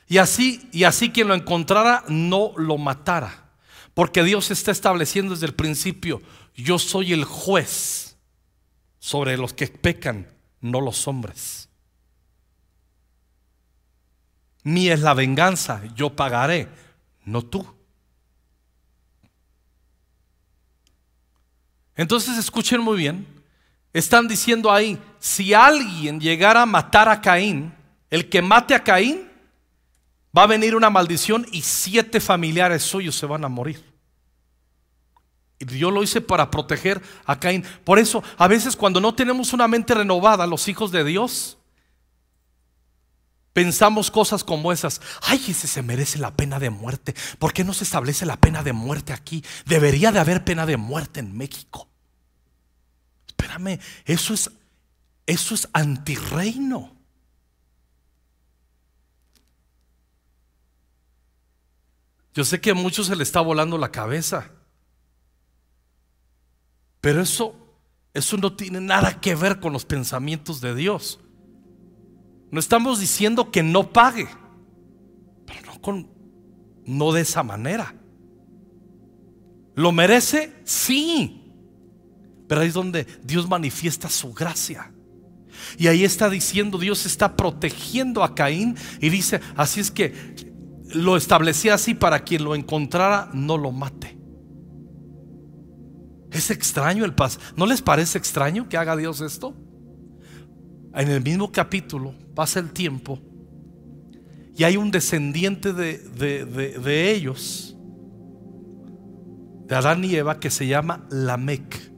Y 0.07 0.19
así, 0.19 0.69
y 0.71 0.85
así 0.85 1.11
quien 1.11 1.27
lo 1.27 1.35
encontrara 1.35 2.05
no 2.07 2.53
lo 2.57 2.79
matara. 2.79 3.51
Porque 3.95 4.23
Dios 4.23 4.53
está 4.53 4.71
estableciendo 4.71 5.35
desde 5.35 5.47
el 5.47 5.57
principio, 5.57 6.23
yo 6.55 6.79
soy 6.79 7.13
el 7.13 7.25
juez 7.25 8.17
sobre 9.01 9.37
los 9.37 9.53
que 9.53 9.67
pecan 9.67 10.29
no 10.63 10.81
los 10.81 11.07
hombres. 11.07 11.69
Mía 14.63 14.95
es 14.95 15.01
la 15.01 15.13
venganza, 15.13 15.83
yo 15.95 16.11
pagaré, 16.11 16.69
no 17.25 17.43
tú. 17.43 17.67
Entonces 21.97 22.39
escuchen 22.39 22.81
muy 22.81 22.97
bien, 22.97 23.27
están 23.93 24.27
diciendo 24.27 24.73
ahí, 24.73 24.99
si 25.19 25.53
alguien 25.53 26.21
llegara 26.21 26.63
a 26.63 26.67
matar 26.67 27.09
a 27.09 27.21
Caín, 27.21 27.75
el 28.09 28.31
que 28.31 28.41
mate 28.41 28.75
a 28.75 28.83
Caín, 28.83 29.29
va 30.37 30.45
a 30.45 30.47
venir 30.47 30.75
una 30.75 30.89
maldición 30.89 31.47
y 31.53 31.61
siete 31.63 32.21
familiares 32.21 32.83
suyos 32.83 33.17
se 33.17 33.27
van 33.27 33.45
a 33.45 33.49
morir. 33.49 33.92
Y 35.63 35.65
Dios 35.65 35.93
lo 35.93 36.03
hice 36.03 36.21
para 36.21 36.51
proteger 36.51 37.01
a 37.25 37.39
Caín. 37.39 37.65
Por 37.85 38.01
eso, 38.01 38.25
a 38.37 38.49
veces 38.49 38.75
cuando 38.75 39.01
no 39.01 39.15
tenemos 39.15 39.53
una 39.53 39.69
mente 39.69 39.95
renovada, 39.95 40.45
los 40.45 40.67
hijos 40.67 40.91
de 40.91 41.05
Dios, 41.05 41.57
pensamos 43.53 44.11
cosas 44.11 44.43
como 44.43 44.73
esas. 44.73 45.01
Ay, 45.23 45.41
ese 45.47 45.69
se 45.69 45.81
merece 45.81 46.19
la 46.19 46.35
pena 46.35 46.59
de 46.59 46.71
muerte. 46.71 47.15
¿Por 47.39 47.53
qué 47.53 47.63
no 47.63 47.75
se 47.75 47.85
establece 47.85 48.27
la 48.27 48.39
pena 48.39 48.65
de 48.65 48.73
muerte 48.73 49.13
aquí? 49.13 49.45
Debería 49.65 50.11
de 50.11 50.19
haber 50.19 50.45
pena 50.45 50.67
de 50.67 50.77
muerte 50.77 51.21
en 51.21 51.37
México. 51.37 51.89
Espérame, 53.29 53.79
eso 54.05 54.35
es, 54.35 54.51
eso 55.27 55.55
es 55.55 55.69
antirreino. 55.73 56.91
Yo 62.35 62.45
sé 62.45 62.61
que 62.61 62.71
a 62.71 62.75
muchos 62.75 63.07
se 63.07 63.15
le 63.15 63.23
está 63.23 63.41
volando 63.41 63.79
la 63.79 63.93
cabeza. 63.93 64.51
Pero 67.03 67.21
eso 67.21 67.59
Eso 68.15 68.37
no 68.37 68.55
tiene 68.55 68.81
nada 68.81 69.21
que 69.21 69.35
ver 69.35 69.59
con 69.59 69.73
los 69.73 69.87
pensamientos 69.87 70.61
de 70.61 70.75
Dios. 70.75 71.19
No 72.51 72.61
estamos 72.61 73.01
diciendo 73.01 73.51
que 73.51 73.63
no 73.63 73.91
pague, 73.91 74.29
pero 75.47 75.63
no, 75.73 75.81
con, 75.81 76.11
no 76.85 77.13
de 77.13 77.23
esa 77.23 77.43
manera. 77.43 77.95
¿Lo 79.75 79.93
merece? 79.93 80.53
Sí. 80.65 81.55
Pero 82.47 82.61
ahí 82.61 82.69
es 82.69 82.75
donde 82.75 83.07
Dios 83.25 83.49
manifiesta 83.49 84.11
su 84.11 84.35
gracia. 84.35 84.93
Y 85.79 85.87
ahí 85.87 86.05
está 86.05 86.29
diciendo, 86.29 86.77
Dios 86.77 87.07
está 87.07 87.35
protegiendo 87.35 88.23
a 88.23 88.35
Caín 88.35 88.77
y 89.01 89.09
dice, 89.09 89.41
así 89.57 89.81
es 89.81 89.91
que 89.91 90.13
lo 90.93 91.17
establecía 91.17 91.73
así 91.73 91.95
para 91.95 92.25
quien 92.25 92.45
lo 92.45 92.55
encontrara 92.55 93.31
no 93.33 93.57
lo 93.57 93.73
mate. 93.73 94.19
Es 96.33 96.51
extraño 96.51 97.05
el 97.05 97.15
paso. 97.15 97.39
¿No 97.57 97.67
les 97.67 97.83
parece 97.83 98.19
extraño 98.19 98.69
que 98.69 98.77
haga 98.77 98.97
Dios 98.97 99.21
esto? 99.21 99.55
En 100.95 101.09
el 101.09 101.23
mismo 101.23 101.53
capítulo 101.53 102.15
pasa 102.35 102.61
el 102.61 102.73
tiempo 102.73 103.19
y 104.57 104.65
hay 104.65 104.77
un 104.77 104.91
descendiente 104.91 105.73
de, 105.73 105.99
de 105.99 107.11
ellos, 107.13 107.77
de 109.67 109.75
Adán 109.75 110.05
y 110.05 110.15
Eva, 110.15 110.39
que 110.39 110.51
se 110.51 110.67
llama 110.67 111.07
Lamec. 111.11 111.91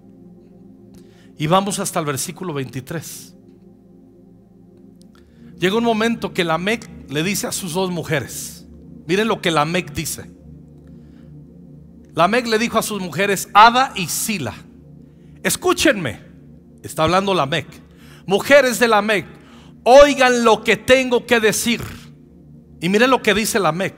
Y 1.36 1.48
vamos 1.48 1.80
hasta 1.80 1.98
el 1.98 2.06
versículo 2.06 2.54
23. 2.54 3.34
Llega 5.58 5.76
un 5.76 5.84
momento 5.84 6.32
que 6.32 6.44
Lamec 6.44 7.10
le 7.10 7.22
dice 7.22 7.46
a 7.46 7.52
sus 7.52 7.72
dos 7.74 7.90
mujeres, 7.90 8.66
miren 9.06 9.28
lo 9.28 9.40
que 9.40 9.50
Lamec 9.50 9.92
dice. 9.92 10.33
Lamec 12.14 12.46
le 12.46 12.58
dijo 12.58 12.78
a 12.78 12.82
sus 12.82 13.00
mujeres, 13.00 13.48
Ada 13.52 13.92
y 13.96 14.06
Sila, 14.06 14.54
escúchenme, 15.42 16.20
está 16.82 17.04
hablando 17.04 17.34
Lamec, 17.34 17.66
mujeres 18.26 18.78
de 18.78 18.88
Lamec, 18.88 19.26
oigan 19.84 20.44
lo 20.44 20.62
que 20.62 20.76
tengo 20.76 21.26
que 21.26 21.40
decir. 21.40 21.82
Y 22.80 22.88
miren 22.88 23.10
lo 23.10 23.22
que 23.22 23.34
dice 23.34 23.58
Lamec, 23.58 23.94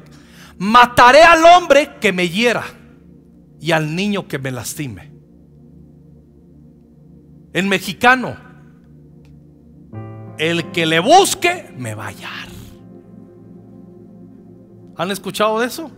mataré 0.58 1.22
al 1.22 1.44
hombre 1.44 1.96
que 2.00 2.12
me 2.12 2.28
hiera 2.28 2.64
y 3.60 3.72
al 3.72 3.94
niño 3.94 4.26
que 4.26 4.38
me 4.38 4.50
lastime. 4.50 5.12
En 7.52 7.68
mexicano, 7.68 8.36
el 10.38 10.70
que 10.72 10.86
le 10.86 11.00
busque 11.00 11.74
me 11.76 11.94
va 11.94 12.04
a 12.04 12.08
hallar. 12.08 12.48
¿Han 14.96 15.10
escuchado 15.10 15.60
de 15.60 15.66
eso? 15.66 15.90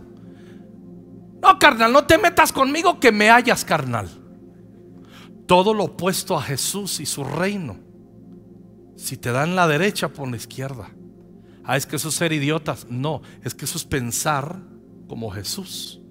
No, 1.41 1.57
carnal, 1.57 1.93
no 1.93 2.05
te 2.05 2.17
metas 2.17 2.51
conmigo 2.51 2.99
que 2.99 3.11
me 3.11 3.29
hallas, 3.29 3.63
carnal. 3.63 4.09
Todo 5.45 5.73
lo 5.73 5.85
opuesto 5.85 6.37
a 6.37 6.41
Jesús 6.41 6.99
y 6.99 7.05
su 7.05 7.23
reino. 7.23 7.77
Si 8.95 9.17
te 9.17 9.31
dan 9.31 9.55
la 9.55 9.67
derecha, 9.67 10.09
pon 10.09 10.31
la 10.31 10.37
izquierda. 10.37 10.89
Ah, 11.63 11.77
es 11.77 11.85
que 11.85 11.95
eso 11.95 12.09
es 12.09 12.15
ser 12.15 12.33
idiotas. 12.33 12.87
No, 12.89 13.21
es 13.43 13.55
que 13.55 13.65
eso 13.65 13.77
es 13.77 13.85
pensar 13.85 14.59
como 15.07 15.31
Jesús. 15.31 16.01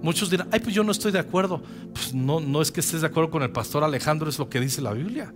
Muchos 0.00 0.30
dirán, 0.30 0.48
ay, 0.52 0.60
pues 0.60 0.74
yo 0.74 0.84
no 0.84 0.92
estoy 0.92 1.10
de 1.10 1.18
acuerdo. 1.18 1.62
Pues 1.92 2.14
no, 2.14 2.40
no 2.40 2.62
es 2.62 2.70
que 2.70 2.80
estés 2.80 3.00
de 3.00 3.06
acuerdo 3.06 3.30
con 3.30 3.42
el 3.42 3.50
pastor 3.50 3.82
Alejandro, 3.82 4.28
es 4.28 4.38
lo 4.38 4.48
que 4.48 4.60
dice 4.60 4.80
la 4.80 4.92
Biblia. 4.92 5.34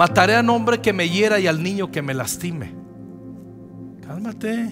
Mataré 0.00 0.34
al 0.34 0.48
hombre 0.48 0.80
que 0.80 0.94
me 0.94 1.10
hiera 1.10 1.38
y 1.40 1.46
al 1.46 1.62
niño 1.62 1.90
que 1.90 2.00
me 2.00 2.14
lastime. 2.14 2.72
Cálmate. 4.00 4.70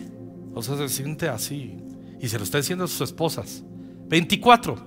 O 0.55 0.63
sea, 0.63 0.79
se 0.79 0.89
siente 0.89 1.29
así. 1.29 1.77
Y 2.19 2.29
se 2.29 2.39
lo 2.39 2.45
está 2.45 2.57
diciendo 2.57 2.87
a 2.87 2.89
sus 2.89 3.03
esposas. 3.03 3.63
24. 4.09 4.79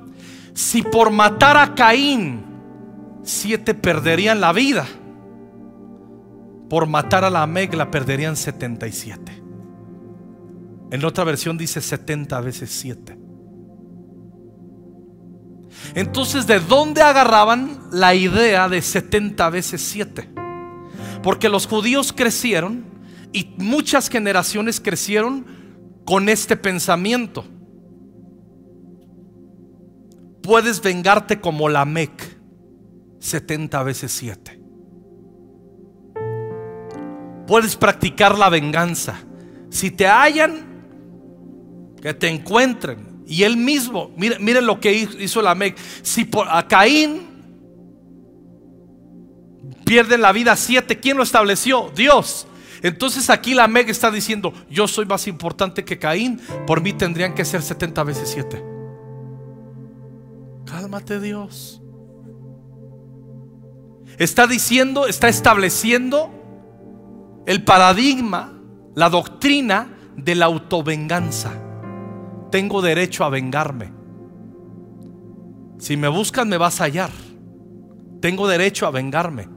Si 0.55 0.81
por 0.81 1.11
matar 1.11 1.57
a 1.57 1.75
Caín, 1.75 2.41
siete 3.21 3.75
perderían 3.75 4.41
la 4.41 4.51
vida. 4.51 4.87
Por 6.71 6.87
matar 6.87 7.23
a 7.23 7.29
la 7.29 7.45
Megla 7.45 7.91
perderían 7.91 8.35
77. 8.35 9.43
En 10.89 11.05
otra 11.05 11.23
versión 11.23 11.55
dice 11.55 11.81
70 11.81 12.41
veces 12.41 12.71
7. 12.71 13.15
Entonces, 15.95 16.47
¿de 16.47 16.59
dónde 16.59 17.01
agarraban 17.01 17.79
la 17.91 18.13
idea 18.15 18.69
de 18.69 18.81
70 18.81 19.49
veces 19.49 19.81
7? 19.81 20.29
Porque 21.23 21.49
los 21.49 21.67
judíos 21.67 22.13
crecieron 22.13 22.85
y 23.33 23.53
muchas 23.57 24.09
generaciones 24.09 24.79
crecieron 24.79 25.45
con 26.05 26.29
este 26.29 26.55
pensamiento. 26.57 27.45
Puedes 30.41 30.81
vengarte 30.81 31.39
como 31.39 31.69
la 31.69 31.85
Mec 31.85 32.11
70 33.19 33.83
veces 33.83 34.11
7. 34.11 34.59
Puedes 37.45 37.75
practicar 37.75 38.37
la 38.37 38.49
venganza. 38.49 39.19
Si 39.69 39.91
te 39.91 40.07
hallan, 40.07 40.71
que 42.01 42.13
te 42.13 42.29
encuentren. 42.29 43.10
Y 43.27 43.43
él 43.43 43.57
mismo, 43.57 44.11
miren, 44.17 44.65
lo 44.65 44.79
que 44.79 44.93
hizo 44.93 45.41
la 45.41 45.55
Mec. 45.55 45.77
Si 46.01 46.25
por, 46.25 46.47
a 46.49 46.67
Caín 46.67 47.27
pierden 49.85 50.21
la 50.21 50.31
vida 50.31 50.55
siete, 50.55 50.99
¿quién 50.99 51.17
lo 51.17 51.23
estableció? 51.23 51.91
Dios. 51.95 52.47
Entonces 52.81 53.29
aquí 53.29 53.53
la 53.53 53.67
Meg 53.67 53.89
está 53.89 54.09
diciendo, 54.11 54.53
yo 54.69 54.87
soy 54.87 55.05
más 55.05 55.27
importante 55.27 55.85
que 55.85 55.99
Caín, 55.99 56.41
por 56.65 56.81
mí 56.81 56.93
tendrían 56.93 57.35
que 57.35 57.45
ser 57.45 57.61
70 57.61 58.03
veces 58.03 58.29
7. 58.29 58.63
Cálmate 60.65 61.19
Dios. 61.19 61.81
Está 64.17 64.47
diciendo, 64.47 65.07
está 65.07 65.29
estableciendo 65.29 66.31
el 67.45 67.63
paradigma, 67.63 68.53
la 68.95 69.09
doctrina 69.09 69.97
de 70.17 70.35
la 70.35 70.45
autovenganza 70.45 71.70
tengo 72.51 72.81
derecho 72.81 73.23
a 73.23 73.29
vengarme. 73.29 73.91
Si 75.79 75.97
me 75.97 76.09
buscan 76.09 76.47
me 76.47 76.57
vas 76.57 76.79
a 76.81 76.83
hallar. 76.83 77.09
Tengo 78.19 78.47
derecho 78.47 78.85
a 78.85 78.91
vengarme. 78.91 79.49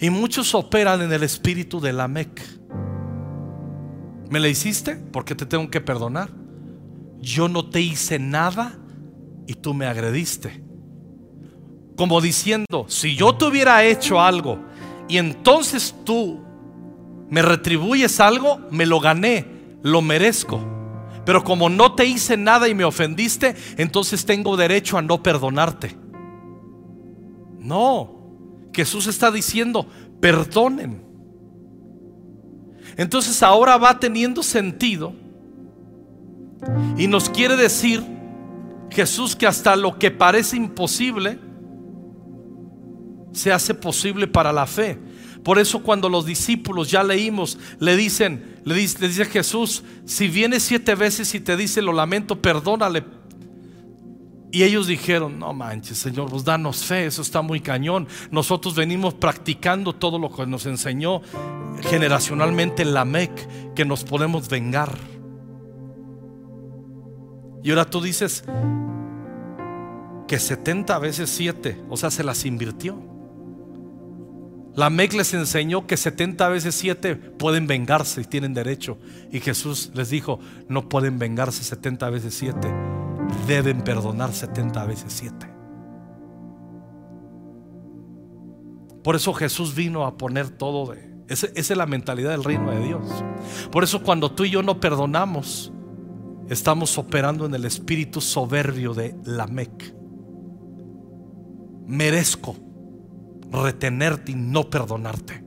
Y 0.00 0.10
muchos 0.10 0.54
operan 0.54 1.02
en 1.02 1.12
el 1.12 1.22
espíritu 1.22 1.80
de 1.80 1.92
la 1.92 2.08
Mec. 2.08 2.42
¿Me 4.30 4.40
la 4.40 4.48
hiciste? 4.48 4.96
Porque 4.96 5.34
te 5.34 5.46
tengo 5.46 5.70
que 5.70 5.80
perdonar. 5.80 6.30
Yo 7.20 7.48
no 7.48 7.68
te 7.68 7.80
hice 7.80 8.18
nada 8.18 8.78
y 9.46 9.54
tú 9.54 9.74
me 9.74 9.86
agrediste. 9.86 10.64
Como 11.96 12.20
diciendo, 12.20 12.86
si 12.88 13.14
yo 13.14 13.36
te 13.36 13.44
hubiera 13.44 13.84
hecho 13.84 14.20
algo 14.20 14.58
y 15.08 15.18
entonces 15.18 15.94
tú 16.04 16.42
me 17.28 17.42
retribuyes 17.42 18.18
algo, 18.18 18.60
me 18.70 18.86
lo 18.86 18.98
gané, 18.98 19.46
lo 19.82 20.02
merezco. 20.02 20.81
Pero 21.24 21.44
como 21.44 21.68
no 21.68 21.94
te 21.94 22.04
hice 22.04 22.36
nada 22.36 22.68
y 22.68 22.74
me 22.74 22.84
ofendiste, 22.84 23.54
entonces 23.76 24.24
tengo 24.24 24.56
derecho 24.56 24.98
a 24.98 25.02
no 25.02 25.22
perdonarte. 25.22 25.96
No, 27.58 28.22
Jesús 28.72 29.06
está 29.06 29.30
diciendo, 29.30 29.86
perdonen. 30.20 31.04
Entonces 32.96 33.42
ahora 33.42 33.76
va 33.76 33.98
teniendo 34.00 34.42
sentido 34.42 35.14
y 36.96 37.06
nos 37.06 37.30
quiere 37.30 37.56
decir 37.56 38.02
Jesús 38.90 39.34
que 39.34 39.46
hasta 39.46 39.76
lo 39.76 39.98
que 39.98 40.10
parece 40.10 40.56
imposible 40.56 41.38
se 43.32 43.52
hace 43.52 43.74
posible 43.74 44.26
para 44.26 44.52
la 44.52 44.66
fe. 44.66 44.98
Por 45.42 45.58
eso 45.58 45.82
cuando 45.82 46.08
los 46.08 46.24
discípulos, 46.24 46.90
ya 46.90 47.02
leímos, 47.02 47.58
le 47.80 47.96
dicen, 47.96 48.60
le 48.64 48.74
dice, 48.74 49.24
Jesús, 49.24 49.82
si 50.04 50.28
viene 50.28 50.60
siete 50.60 50.94
veces 50.94 51.34
y 51.34 51.40
te 51.40 51.56
dice, 51.56 51.82
lo 51.82 51.92
lamento, 51.92 52.40
perdónale. 52.40 53.04
Y 54.52 54.62
ellos 54.62 54.86
dijeron, 54.86 55.38
no 55.38 55.52
manches, 55.52 55.98
Señor, 55.98 56.30
pues 56.30 56.44
danos 56.44 56.84
fe, 56.84 57.06
eso 57.06 57.22
está 57.22 57.42
muy 57.42 57.60
cañón. 57.60 58.06
Nosotros 58.30 58.74
venimos 58.74 59.14
practicando 59.14 59.94
todo 59.94 60.18
lo 60.18 60.30
que 60.30 60.46
nos 60.46 60.66
enseñó 60.66 61.22
generacionalmente 61.82 62.84
la 62.84 63.04
MEC, 63.04 63.74
que 63.74 63.84
nos 63.84 64.04
podemos 64.04 64.48
vengar. 64.48 64.96
Y 67.64 67.70
ahora 67.70 67.84
tú 67.84 68.00
dices 68.00 68.44
que 70.28 70.38
70 70.38 70.98
veces 70.98 71.30
7, 71.30 71.84
o 71.88 71.96
sea, 71.96 72.10
se 72.10 72.22
las 72.22 72.44
invirtió. 72.44 73.11
La 74.74 74.88
MEC 74.88 75.12
les 75.12 75.34
enseñó 75.34 75.86
que 75.86 75.98
70 75.98 76.48
veces 76.48 76.74
7 76.76 77.16
pueden 77.16 77.66
vengarse 77.66 78.22
y 78.22 78.24
tienen 78.24 78.54
derecho. 78.54 78.98
Y 79.30 79.40
Jesús 79.40 79.90
les 79.94 80.08
dijo, 80.08 80.40
no 80.68 80.88
pueden 80.88 81.18
vengarse 81.18 81.62
70 81.62 82.08
veces 82.08 82.34
7, 82.34 82.72
deben 83.46 83.82
perdonar 83.82 84.32
70 84.32 84.84
veces 84.86 85.12
7. 85.12 85.52
Por 89.04 89.16
eso 89.16 89.34
Jesús 89.34 89.74
vino 89.74 90.06
a 90.06 90.16
poner 90.16 90.48
todo 90.48 90.94
Esa, 91.28 91.48
es 91.54 91.76
la 91.76 91.86
mentalidad 91.86 92.30
del 92.30 92.44
reino 92.44 92.70
de 92.70 92.80
Dios. 92.80 93.02
Por 93.70 93.84
eso 93.84 94.02
cuando 94.02 94.32
tú 94.32 94.44
y 94.44 94.50
yo 94.50 94.62
no 94.62 94.80
perdonamos, 94.80 95.70
estamos 96.48 96.96
operando 96.96 97.44
en 97.44 97.54
el 97.54 97.66
espíritu 97.66 98.22
soberbio 98.22 98.94
de 98.94 99.14
Lamec. 99.24 99.94
Merezco 101.86 102.71
retenerte 103.52 104.32
y 104.32 104.34
no 104.34 104.70
perdonarte. 104.70 105.44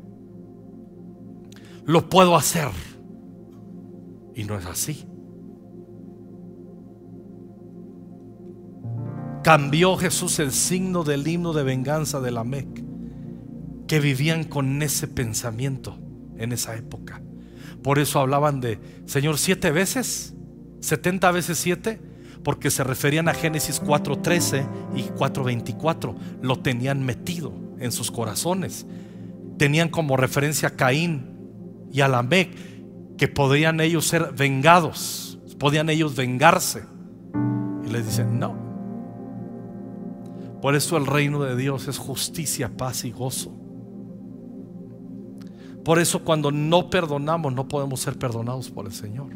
Lo 1.85 2.09
puedo 2.09 2.35
hacer. 2.35 2.69
Y 4.35 4.43
no 4.43 4.57
es 4.57 4.65
así. 4.65 5.07
Cambió 9.43 9.95
Jesús 9.95 10.39
el 10.39 10.51
signo 10.51 11.03
del 11.03 11.27
himno 11.27 11.53
de 11.53 11.63
venganza 11.63 12.19
de 12.19 12.31
Lamec 12.31 12.83
que 13.87 13.99
vivían 13.99 14.43
con 14.43 14.81
ese 14.81 15.07
pensamiento 15.07 15.99
en 16.37 16.51
esa 16.51 16.75
época. 16.75 17.21
Por 17.83 17.99
eso 17.99 18.19
hablaban 18.19 18.59
de, 18.59 18.79
Señor, 19.05 19.37
siete 19.37 19.69
veces, 19.69 20.33
setenta 20.79 21.29
veces 21.29 21.59
siete, 21.59 22.01
porque 22.43 22.71
se 22.71 22.83
referían 22.83 23.27
a 23.27 23.35
Génesis 23.35 23.81
4.13 23.81 24.67
y 24.95 25.03
4.24. 25.03 26.15
Lo 26.41 26.57
tenían 26.57 27.05
metido 27.05 27.64
en 27.79 27.91
sus 27.91 28.11
corazones. 28.11 28.85
Tenían 29.57 29.89
como 29.89 30.17
referencia 30.17 30.69
a 30.69 30.71
Caín 30.71 31.87
y 31.91 32.01
a 32.01 32.07
que 33.17 33.27
podían 33.27 33.79
ellos 33.79 34.05
ser 34.07 34.33
vengados, 34.33 35.39
podían 35.59 35.89
ellos 35.89 36.15
vengarse. 36.15 36.83
Y 37.85 37.89
les 37.89 38.05
dicen, 38.05 38.39
no. 38.39 38.55
Por 40.61 40.75
eso 40.75 40.97
el 40.97 41.05
reino 41.05 41.43
de 41.43 41.55
Dios 41.55 41.87
es 41.87 41.97
justicia, 41.97 42.75
paz 42.75 43.05
y 43.05 43.11
gozo. 43.11 43.51
Por 45.83 45.99
eso 45.99 46.23
cuando 46.23 46.51
no 46.51 46.89
perdonamos 46.89 47.53
no 47.53 47.67
podemos 47.67 47.99
ser 47.99 48.17
perdonados 48.17 48.71
por 48.71 48.87
el 48.87 48.91
Señor. 48.91 49.33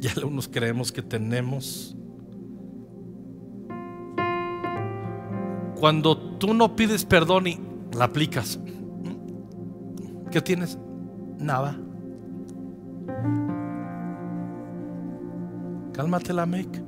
Y 0.00 0.06
algunos 0.08 0.46
creemos 0.46 0.92
que 0.92 1.02
tenemos. 1.02 1.96
Cuando 5.78 6.16
tú 6.16 6.54
no 6.54 6.74
pides 6.74 7.04
perdón 7.04 7.46
y 7.46 7.60
la 7.92 8.06
aplicas, 8.06 8.58
¿qué 10.30 10.40
tienes? 10.40 10.78
Nada. 11.38 11.78
Cálmate 15.92 16.32
la 16.32 16.46
mec. 16.46 16.82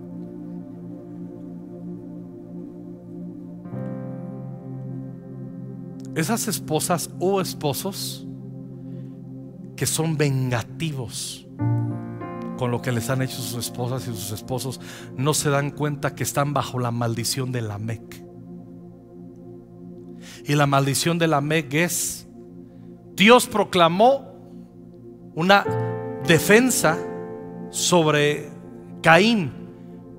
Esas 6.14 6.48
esposas 6.48 7.11
o 7.20 7.40
esposos 7.40 8.27
que 9.77 9.87
son 9.87 10.16
vengativos 10.16 11.46
con 12.59 12.70
lo 12.72 12.83
que 12.83 12.92
les 12.92 13.09
han 13.09 13.22
hecho 13.22 13.37
sus 13.37 13.66
esposas 13.66 14.03
y 14.09 14.11
sus 14.11 14.33
esposos, 14.33 14.81
no 15.16 15.33
se 15.33 15.48
dan 15.48 15.70
cuenta 15.70 16.14
que 16.14 16.24
están 16.24 16.53
bajo 16.53 16.79
la 16.79 16.90
maldición 16.90 17.53
de 17.53 17.62
la 17.62 17.79
Mec. 17.79 18.27
Y 20.48 20.56
la 20.56 20.66
maldición 20.66 21.18
de 21.18 21.28
la 21.28 21.40
es, 21.70 22.26
Dios 23.14 23.46
proclamó 23.46 24.32
una 25.37 25.64
defensa 26.26 26.98
sobre 27.70 28.48
Caín 29.00 29.58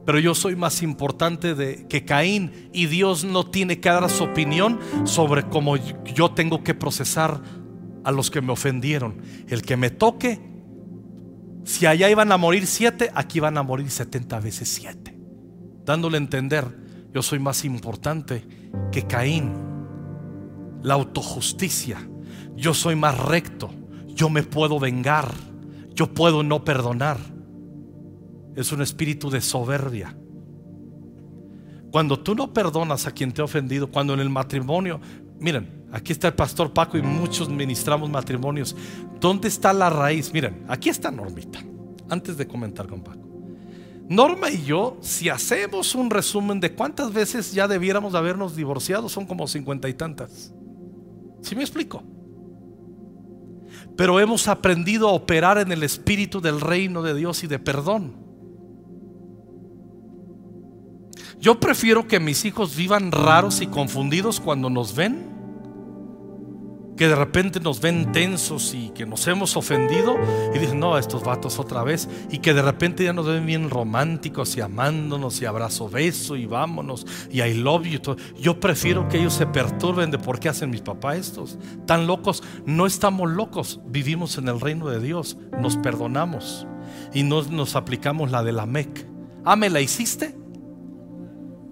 pero 0.09 0.17
yo 0.17 0.33
soy 0.33 0.55
más 0.55 0.81
importante 0.81 1.53
de 1.53 1.85
que 1.87 2.03
Caín 2.03 2.71
y 2.73 2.87
Dios 2.87 3.25
no 3.25 3.45
tiene 3.45 3.79
que 3.79 3.89
dar 3.89 4.09
su 4.09 4.23
opinión 4.23 4.79
sobre 5.03 5.43
cómo 5.43 5.75
yo 5.75 6.31
tengo 6.31 6.63
que 6.63 6.73
procesar 6.73 7.39
a 8.03 8.11
los 8.11 8.31
que 8.31 8.41
me 8.41 8.51
ofendieron. 8.51 9.21
El 9.49 9.61
que 9.61 9.77
me 9.77 9.91
toque, 9.91 10.41
si 11.63 11.85
allá 11.85 12.09
iban 12.09 12.31
a 12.31 12.37
morir 12.37 12.65
siete, 12.65 13.11
aquí 13.13 13.39
van 13.39 13.59
a 13.59 13.61
morir 13.61 13.91
setenta 13.91 14.39
veces 14.39 14.69
siete. 14.69 15.15
Dándole 15.85 16.17
a 16.17 16.21
entender, 16.21 16.65
yo 17.13 17.21
soy 17.21 17.37
más 17.37 17.63
importante 17.63 18.47
que 18.91 19.03
Caín. 19.03 19.68
La 20.81 20.95
autojusticia. 20.95 21.97
Yo 22.55 22.73
soy 22.73 22.95
más 22.95 23.17
recto. 23.17 23.69
Yo 24.07 24.29
me 24.29 24.43
puedo 24.43 24.79
vengar. 24.79 25.31
Yo 25.93 26.13
puedo 26.13 26.43
no 26.43 26.63
perdonar 26.63 27.17
es 28.59 28.71
un 28.73 28.81
espíritu 28.81 29.29
de 29.29 29.39
soberbia. 29.41 30.15
Cuando 31.91 32.19
tú 32.19 32.35
no 32.35 32.53
perdonas 32.53 33.07
a 33.07 33.11
quien 33.11 33.31
te 33.31 33.41
ha 33.41 33.45
ofendido, 33.45 33.89
cuando 33.89 34.13
en 34.13 34.19
el 34.19 34.29
matrimonio, 34.29 34.99
miren, 35.39 35.85
aquí 35.91 36.11
está 36.11 36.27
el 36.27 36.33
pastor 36.33 36.73
Paco 36.73 36.97
y 36.97 37.01
muchos 37.01 37.49
ministramos 37.49 38.09
matrimonios. 38.09 38.75
¿Dónde 39.19 39.47
está 39.47 39.73
la 39.73 39.89
raíz? 39.89 40.31
Miren, 40.33 40.65
aquí 40.67 40.89
está 40.89 41.09
Normita, 41.09 41.59
antes 42.09 42.37
de 42.37 42.47
comentar 42.47 42.85
con 42.85 43.01
Paco. 43.01 43.27
Norma 44.09 44.49
y 44.49 44.63
yo, 44.63 44.97
si 45.01 45.29
hacemos 45.29 45.95
un 45.95 46.09
resumen 46.09 46.59
de 46.59 46.73
cuántas 46.73 47.13
veces 47.13 47.53
ya 47.53 47.67
debiéramos 47.67 48.13
habernos 48.13 48.55
divorciado, 48.55 49.07
son 49.07 49.25
como 49.25 49.47
cincuenta 49.47 49.87
y 49.87 49.93
tantas. 49.93 50.53
¿Sí 51.41 51.55
me 51.55 51.61
explico? 51.61 52.03
Pero 53.95 54.19
hemos 54.19 54.47
aprendido 54.47 55.09
a 55.09 55.13
operar 55.13 55.57
en 55.57 55.71
el 55.71 55.83
espíritu 55.83 56.41
del 56.41 56.61
reino 56.61 57.01
de 57.01 57.13
Dios 57.13 57.43
y 57.43 57.47
de 57.47 57.59
perdón. 57.59 58.13
Yo 61.39 61.59
prefiero 61.59 62.07
que 62.07 62.19
mis 62.19 62.43
hijos 62.45 62.75
vivan 62.75 63.11
raros 63.11 63.61
y 63.61 63.67
confundidos 63.67 64.39
cuando 64.39 64.69
nos 64.69 64.95
ven, 64.95 65.28
que 66.99 67.07
de 67.07 67.15
repente 67.15 67.61
nos 67.61 67.79
ven 67.79 68.11
tensos 68.11 68.73
y 68.73 68.89
que 68.89 69.05
nos 69.05 69.25
hemos 69.29 69.55
ofendido 69.55 70.17
y 70.53 70.59
dicen, 70.59 70.81
no, 70.81 70.97
estos 70.97 71.23
vatos 71.23 71.57
otra 71.57 71.81
vez, 71.81 72.09
y 72.29 72.39
que 72.39 72.53
de 72.53 72.61
repente 72.61 73.05
ya 73.05 73.13
nos 73.13 73.25
ven 73.25 73.45
bien 73.45 73.69
románticos 73.69 74.57
y 74.57 74.59
amándonos 74.59 75.41
y 75.41 75.45
abrazo 75.45 75.87
beso 75.87 76.35
y 76.35 76.45
vámonos 76.45 77.07
y 77.31 77.41
I 77.41 77.53
love 77.53 77.85
you. 77.85 78.01
Yo 78.37 78.59
prefiero 78.59 79.07
que 79.07 79.17
ellos 79.17 79.33
se 79.33 79.47
perturben 79.47 80.11
de 80.11 80.19
por 80.19 80.41
qué 80.41 80.49
hacen 80.49 80.71
mis 80.71 80.81
papás 80.81 81.15
estos. 81.15 81.57
Tan 81.85 82.05
locos, 82.05 82.43
no 82.65 82.85
estamos 82.85 83.31
locos, 83.31 83.79
vivimos 83.85 84.37
en 84.37 84.49
el 84.49 84.59
reino 84.59 84.89
de 84.89 84.99
Dios, 84.99 85.37
nos 85.57 85.77
perdonamos 85.77 86.67
y 87.13 87.23
no 87.23 87.43
nos 87.43 87.77
aplicamos 87.77 88.29
la 88.29 88.43
de 88.43 88.51
la 88.51 88.65
MEC. 88.65 89.07
Ah, 89.45 89.55
¿me 89.55 89.69
la 89.69 89.79
hiciste? 89.79 90.35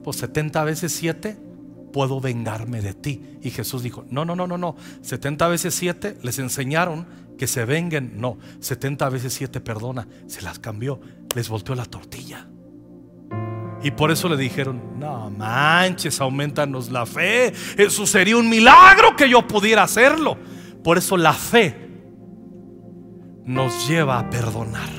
70 0.09 0.63
veces 0.63 0.93
7 0.93 1.46
puedo 1.91 2.19
vengarme 2.19 2.81
de 2.81 2.93
ti. 2.93 3.21
Y 3.41 3.51
Jesús 3.51 3.83
dijo, 3.83 4.05
no, 4.09 4.25
no, 4.25 4.35
no, 4.35 4.47
no, 4.47 4.57
no. 4.57 4.75
70 5.01 5.47
veces 5.47 5.75
7 5.75 6.17
les 6.21 6.39
enseñaron 6.39 7.07
que 7.37 7.47
se 7.47 7.65
venguen. 7.65 8.13
No, 8.19 8.37
70 8.59 9.09
veces 9.09 9.33
7 9.33 9.61
perdona. 9.61 10.07
Se 10.27 10.41
las 10.41 10.59
cambió, 10.59 10.99
les 11.35 11.49
volteó 11.49 11.75
la 11.75 11.85
tortilla. 11.85 12.47
Y 13.83 13.91
por 13.91 14.11
eso 14.11 14.27
le 14.27 14.37
dijeron, 14.37 14.99
no 14.99 15.29
manches, 15.29 16.19
aumentanos 16.19 16.91
la 16.91 17.05
fe. 17.05 17.53
Eso 17.77 18.07
sería 18.07 18.37
un 18.37 18.49
milagro 18.49 19.15
que 19.15 19.29
yo 19.29 19.47
pudiera 19.47 19.83
hacerlo. 19.83 20.37
Por 20.83 20.97
eso 20.97 21.15
la 21.15 21.33
fe 21.33 21.75
nos 23.45 23.87
lleva 23.87 24.19
a 24.19 24.29
perdonar. 24.29 24.89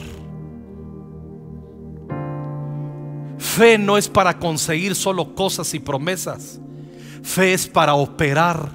Fe 3.38 3.78
no 3.78 3.98
es 3.98 4.08
para 4.08 4.38
conseguir 4.38 4.94
solo 4.94 5.34
cosas 5.34 5.74
y 5.74 5.80
promesas. 5.80 6.60
Fe 7.22 7.52
es 7.52 7.66
para 7.66 7.94
operar 7.94 8.70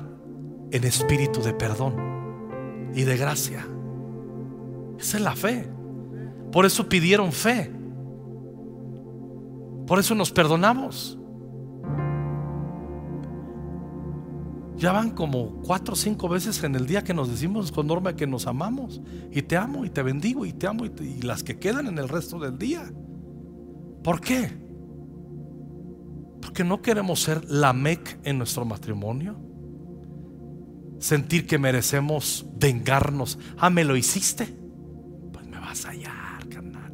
en 0.71 0.83
espíritu 0.83 1.41
de 1.41 1.53
perdón 1.53 2.91
y 2.95 3.03
de 3.03 3.17
gracia. 3.17 3.65
Esa 4.99 5.17
es 5.17 5.23
la 5.23 5.35
fe. 5.35 5.69
Por 6.51 6.65
eso 6.65 6.87
pidieron 6.87 7.31
fe. 7.31 7.71
Por 9.87 9.99
eso 9.99 10.15
nos 10.15 10.31
perdonamos. 10.31 11.17
Ya 14.77 14.91
van 14.91 15.11
como 15.11 15.61
cuatro 15.61 15.93
o 15.93 15.95
cinco 15.95 16.27
veces 16.27 16.63
en 16.63 16.75
el 16.75 16.85
día 16.85 17.03
que 17.03 17.13
nos 17.13 17.29
decimos 17.29 17.71
con 17.71 17.87
norma 17.87 18.15
que 18.15 18.27
nos 18.27 18.47
amamos. 18.47 19.01
Y 19.31 19.41
te 19.43 19.57
amo 19.57 19.85
y 19.85 19.89
te 19.89 20.03
bendigo 20.03 20.45
y 20.45 20.53
te 20.53 20.67
amo 20.67 20.85
y, 20.85 20.91
y 21.03 21.21
las 21.21 21.43
que 21.43 21.59
quedan 21.59 21.87
en 21.87 21.97
el 21.97 22.09
resto 22.09 22.39
del 22.39 22.57
día. 22.57 22.91
¿Por 24.03 24.19
qué? 24.19 24.62
Porque 26.43 26.65
no 26.65 26.81
queremos 26.81 27.21
ser 27.21 27.49
la 27.49 27.71
mec 27.71 28.19
en 28.25 28.37
nuestro 28.37 28.65
matrimonio. 28.65 29.37
Sentir 30.99 31.47
que 31.47 31.57
merecemos 31.57 32.45
vengarnos. 32.57 33.39
Ah, 33.57 33.69
me 33.69 33.85
lo 33.85 33.95
hiciste. 33.95 34.53
Pues 35.31 35.47
me 35.47 35.57
vas 35.57 35.85
a 35.85 35.89
hallar, 35.91 36.47
carnal. 36.49 36.93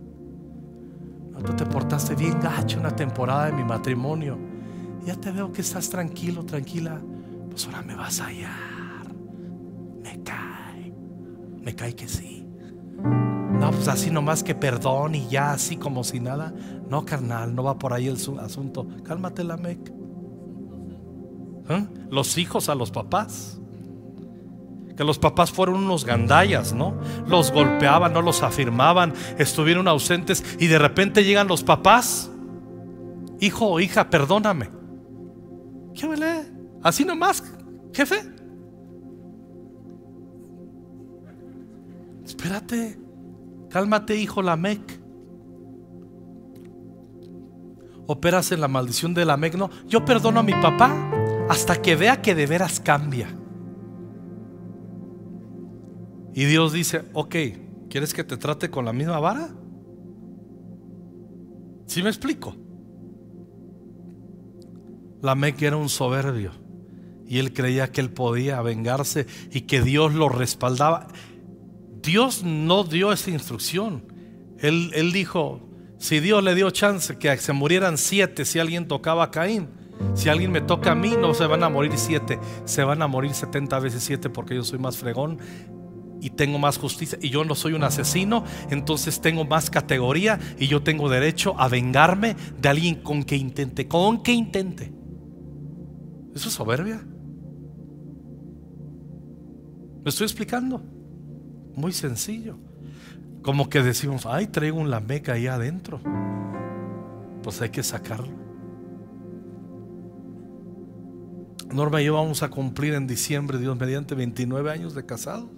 No, 1.32 1.42
tú 1.42 1.54
te 1.56 1.66
portaste 1.66 2.14
bien 2.14 2.40
gacho 2.40 2.80
una 2.80 2.96
temporada 2.96 3.48
de 3.48 3.54
mi 3.54 3.64
matrimonio. 3.64 4.38
Ya 5.04 5.16
te 5.16 5.32
veo 5.32 5.52
que 5.52 5.62
estás 5.62 5.90
tranquilo, 5.90 6.46
tranquila. 6.46 7.02
Pues 7.50 7.66
ahora 7.66 7.82
me 7.82 7.96
vas 7.96 8.22
a 8.22 8.28
hallar. 8.28 9.14
Me 10.04 10.22
cae. 10.24 10.94
Me 11.60 11.76
cae 11.76 11.96
que 11.96 12.08
sí. 12.08 12.39
No, 13.60 13.72
pues 13.72 13.90
así 13.90 14.10
nomás 14.10 14.42
que 14.42 14.56
perdón 14.56 15.16
y 15.16 15.28
ya 15.28 15.52
así 15.52 15.76
como 15.76 16.06
si 16.06 16.22
nada. 16.22 16.54
No, 16.90 17.06
carnal, 17.06 17.54
no 17.54 17.64
va 17.64 17.78
por 17.78 17.92
ahí 17.94 18.08
el 18.08 18.18
asunto. 18.40 18.88
Cálmate 19.04 19.44
la 19.44 19.58
mec. 19.58 19.92
¿Eh? 21.70 21.88
Los 22.10 22.38
hijos 22.38 22.70
a 22.70 22.76
los 22.76 22.90
papás. 22.90 23.60
que 24.96 25.04
los 25.04 25.20
papás 25.20 25.52
fueron 25.52 25.76
unos 25.76 26.04
gandallas, 26.04 26.74
¿no? 26.74 26.94
Los 27.28 27.52
golpeaban, 27.54 28.12
no 28.12 28.22
los 28.22 28.44
afirmaban, 28.44 29.14
estuvieron 29.38 29.88
ausentes 29.88 30.44
y 30.60 30.68
de 30.68 30.78
repente 30.78 31.24
llegan 31.24 31.48
los 31.48 31.64
papás. 31.64 32.30
Hijo 33.40 33.68
o 33.68 33.80
hija, 33.80 34.10
perdóname. 34.10 34.70
¿Qué 35.94 36.08
vale? 36.08 36.46
Así 36.82 37.06
nomás, 37.06 37.44
jefe. 37.94 38.22
Espérate, 42.26 43.00
cálmate, 43.70 44.16
hijo 44.16 44.42
Lamec. 44.42 45.00
Operas 48.08 48.52
en 48.52 48.62
la 48.62 48.68
maldición 48.68 49.14
de 49.14 49.26
Lamec. 49.26 49.56
No, 49.56 49.70
yo 49.88 50.04
perdono 50.04 50.40
a 50.40 50.44
mi 50.44 50.54
papá 50.54 51.12
hasta 51.50 51.82
que 51.82 51.96
vea 51.96 52.22
que 52.22 52.36
de 52.36 52.46
veras 52.46 52.80
cambia. 52.80 53.36
Y 56.34 56.46
Dios 56.46 56.74
dice, 56.74 57.06
ok, 57.14 57.36
¿quieres 57.90 58.14
que 58.14 58.24
te 58.24 58.38
trate 58.38 58.70
con 58.70 58.86
la 58.86 58.94
misma 58.94 59.20
vara? 59.20 59.50
¿Sí 61.86 62.04
me 62.04 62.10
explico? 62.10 62.56
Lamec 65.22 65.62
era 65.62 65.76
un 65.76 65.90
soberbio 65.90 66.52
y 67.28 67.40
él 67.40 67.54
creía 67.54 67.92
que 67.92 68.02
él 68.02 68.12
podía 68.12 68.62
vengarse 68.62 69.28
y 69.52 69.62
que 69.62 69.82
Dios 69.82 70.14
lo 70.14 70.30
respaldaba. 70.30 71.08
Dios 72.02 72.44
no 72.44 72.84
dio 72.84 73.12
esa 73.12 73.30
instrucción. 73.32 74.04
Él, 74.60 75.12
dijo, 75.14 75.62
si 75.98 76.20
Dios 76.20 76.44
le 76.44 76.56
dio 76.56 76.70
chance 76.72 77.18
que 77.18 77.36
se 77.38 77.54
murieran 77.54 77.98
siete 77.98 78.46
si 78.46 78.60
alguien 78.60 78.88
tocaba 78.88 79.26
a 79.26 79.32
Caín, 79.32 79.70
si 80.14 80.30
alguien 80.30 80.52
me 80.52 80.62
toca 80.62 80.92
a 80.92 80.96
mí, 80.96 81.14
no 81.20 81.34
se 81.34 81.46
van 81.46 81.64
a 81.64 81.70
morir 81.70 81.94
siete, 81.96 82.40
se 82.66 82.84
van 82.84 83.02
a 83.02 83.08
morir 83.08 83.34
setenta 83.34 83.80
veces 83.80 84.04
siete 84.04 84.30
porque 84.30 84.56
yo 84.56 84.64
soy 84.64 84.80
más 84.80 84.98
fregón 84.98 85.40
y 86.22 86.32
tengo 86.32 86.60
más 86.60 86.78
justicia 86.78 87.18
y 87.22 87.30
yo 87.30 87.46
no 87.46 87.56
soy 87.56 87.74
un 87.74 87.84
asesino, 87.84 88.44
entonces 88.70 89.22
tengo 89.22 89.46
más 89.46 89.70
categoría 89.70 90.40
y 90.58 90.68
yo 90.68 90.84
tengo 90.84 91.10
derecho 91.10 91.56
a 91.58 91.70
vengarme 91.70 92.36
de 92.60 92.70
alguien 92.70 92.96
con 92.96 93.24
que 93.24 93.38
intente, 93.38 93.88
con 93.88 94.24
que 94.24 94.34
intente. 94.34 94.94
Eso 96.36 96.50
es 96.50 96.54
soberbia. 96.54 97.02
¿Me 100.04 100.10
estoy 100.10 100.26
explicando? 100.26 100.99
Muy 101.76 101.92
sencillo. 101.92 102.58
Como 103.42 103.70
que 103.70 103.82
decimos, 103.82 104.26
ay, 104.26 104.48
traigo 104.48 104.80
un 104.80 104.90
lameca 104.90 105.34
ahí 105.34 105.48
adentro. 105.48 106.02
Pues 107.42 107.62
hay 107.62 107.70
que 107.70 107.84
sacarlo. 107.84 108.40
Norma 111.72 112.02
y 112.02 112.06
yo 112.06 112.16
vamos 112.16 112.42
a 112.44 112.50
cumplir 112.50 112.96
en 112.96 113.08
diciembre, 113.08 113.60
Dios 113.60 113.78
mediante 113.78 114.16
29 114.16 114.72
años 114.72 114.96
de 114.96 115.06
casados. 115.06 115.50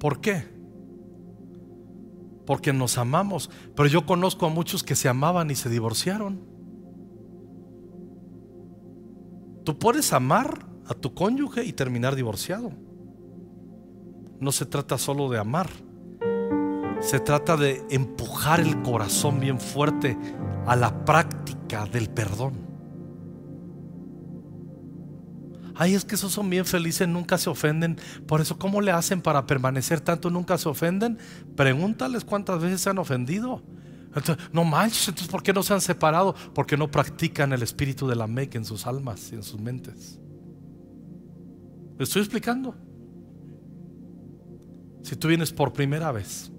¿Por 0.00 0.20
qué? 0.20 0.44
Porque 2.44 2.72
nos 2.72 2.98
amamos. 2.98 3.50
Pero 3.76 3.88
yo 3.88 4.04
conozco 4.04 4.46
a 4.46 4.48
muchos 4.48 4.82
que 4.82 4.96
se 4.96 5.08
amaban 5.08 5.50
y 5.50 5.54
se 5.54 5.68
divorciaron. 5.68 6.40
Tú 9.64 9.78
puedes 9.78 10.12
amar 10.12 10.66
a 10.92 10.94
tu 10.94 11.14
cónyuge 11.14 11.64
y 11.64 11.72
terminar 11.72 12.14
divorciado. 12.14 12.72
No 14.40 14.52
se 14.52 14.66
trata 14.66 14.98
solo 14.98 15.28
de 15.30 15.38
amar. 15.38 15.68
Se 17.00 17.20
trata 17.20 17.56
de 17.56 17.84
empujar 17.90 18.60
el 18.60 18.80
corazón 18.82 19.40
bien 19.40 19.60
fuerte 19.60 20.16
a 20.66 20.76
la 20.76 21.04
práctica 21.04 21.86
del 21.86 22.08
perdón. 22.08 22.72
Ay, 25.74 25.94
es 25.94 26.04
que 26.04 26.14
esos 26.14 26.32
son 26.32 26.50
bien 26.50 26.64
felices, 26.64 27.08
nunca 27.08 27.38
se 27.38 27.50
ofenden. 27.50 27.98
Por 28.26 28.40
eso, 28.40 28.58
¿cómo 28.58 28.80
le 28.80 28.92
hacen 28.92 29.20
para 29.20 29.46
permanecer 29.46 30.00
tanto? 30.00 30.30
Nunca 30.30 30.58
se 30.58 30.68
ofenden. 30.68 31.18
Pregúntales 31.56 32.24
cuántas 32.24 32.60
veces 32.60 32.80
se 32.80 32.90
han 32.90 32.98
ofendido. 32.98 33.62
no 34.52 34.64
manches, 34.64 35.08
entonces 35.08 35.28
¿por 35.28 35.42
qué 35.42 35.52
no 35.52 35.62
se 35.62 35.72
han 35.74 35.80
separado? 35.80 36.34
Porque 36.54 36.76
no 36.76 36.90
practican 36.90 37.52
el 37.52 37.62
espíritu 37.62 38.06
de 38.06 38.16
la 38.16 38.26
Mec 38.26 38.54
en 38.54 38.64
sus 38.64 38.86
almas 38.86 39.30
y 39.32 39.36
en 39.36 39.42
sus 39.42 39.60
mentes. 39.60 40.20
¿Me 42.02 42.04
estoy 42.04 42.22
explicando? 42.22 42.74
Si 45.04 45.14
tú 45.14 45.28
vienes 45.28 45.52
por 45.52 45.72
primera 45.72 46.10
vez, 46.10 46.50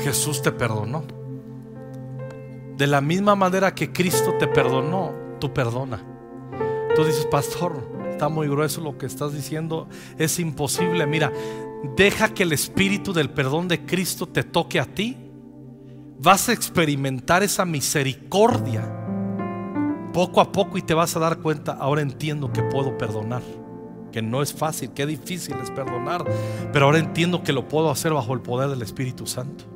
Jesús 0.00 0.42
te 0.42 0.50
perdonó. 0.50 1.04
De 2.76 2.88
la 2.88 3.00
misma 3.00 3.36
manera 3.36 3.76
que 3.76 3.92
Cristo 3.92 4.34
te 4.40 4.48
perdonó, 4.48 5.12
tú 5.38 5.54
perdona. 5.54 6.02
Tú 6.96 7.04
dices, 7.04 7.26
pastor, 7.26 7.88
está 8.10 8.28
muy 8.28 8.48
grueso 8.48 8.80
lo 8.80 8.98
que 8.98 9.06
estás 9.06 9.32
diciendo, 9.32 9.86
es 10.18 10.40
imposible. 10.40 11.06
Mira, 11.06 11.32
deja 11.96 12.34
que 12.34 12.42
el 12.42 12.50
espíritu 12.50 13.12
del 13.12 13.30
perdón 13.30 13.68
de 13.68 13.86
Cristo 13.86 14.26
te 14.26 14.42
toque 14.42 14.80
a 14.80 14.86
ti. 14.86 15.16
Vas 16.18 16.48
a 16.48 16.52
experimentar 16.52 17.44
esa 17.44 17.64
misericordia 17.64 19.03
poco 20.14 20.40
a 20.40 20.52
poco 20.52 20.78
y 20.78 20.82
te 20.82 20.94
vas 20.94 21.16
a 21.16 21.18
dar 21.18 21.40
cuenta, 21.40 21.72
ahora 21.72 22.00
entiendo 22.00 22.52
que 22.52 22.62
puedo 22.62 22.96
perdonar, 22.96 23.42
que 24.12 24.22
no 24.22 24.42
es 24.42 24.54
fácil, 24.54 24.90
que 24.92 25.06
difícil 25.06 25.56
es 25.60 25.72
perdonar, 25.72 26.24
pero 26.72 26.86
ahora 26.86 26.98
entiendo 26.98 27.42
que 27.42 27.52
lo 27.52 27.68
puedo 27.68 27.90
hacer 27.90 28.14
bajo 28.14 28.32
el 28.32 28.40
poder 28.40 28.70
del 28.70 28.82
Espíritu 28.82 29.26
Santo. 29.26 29.73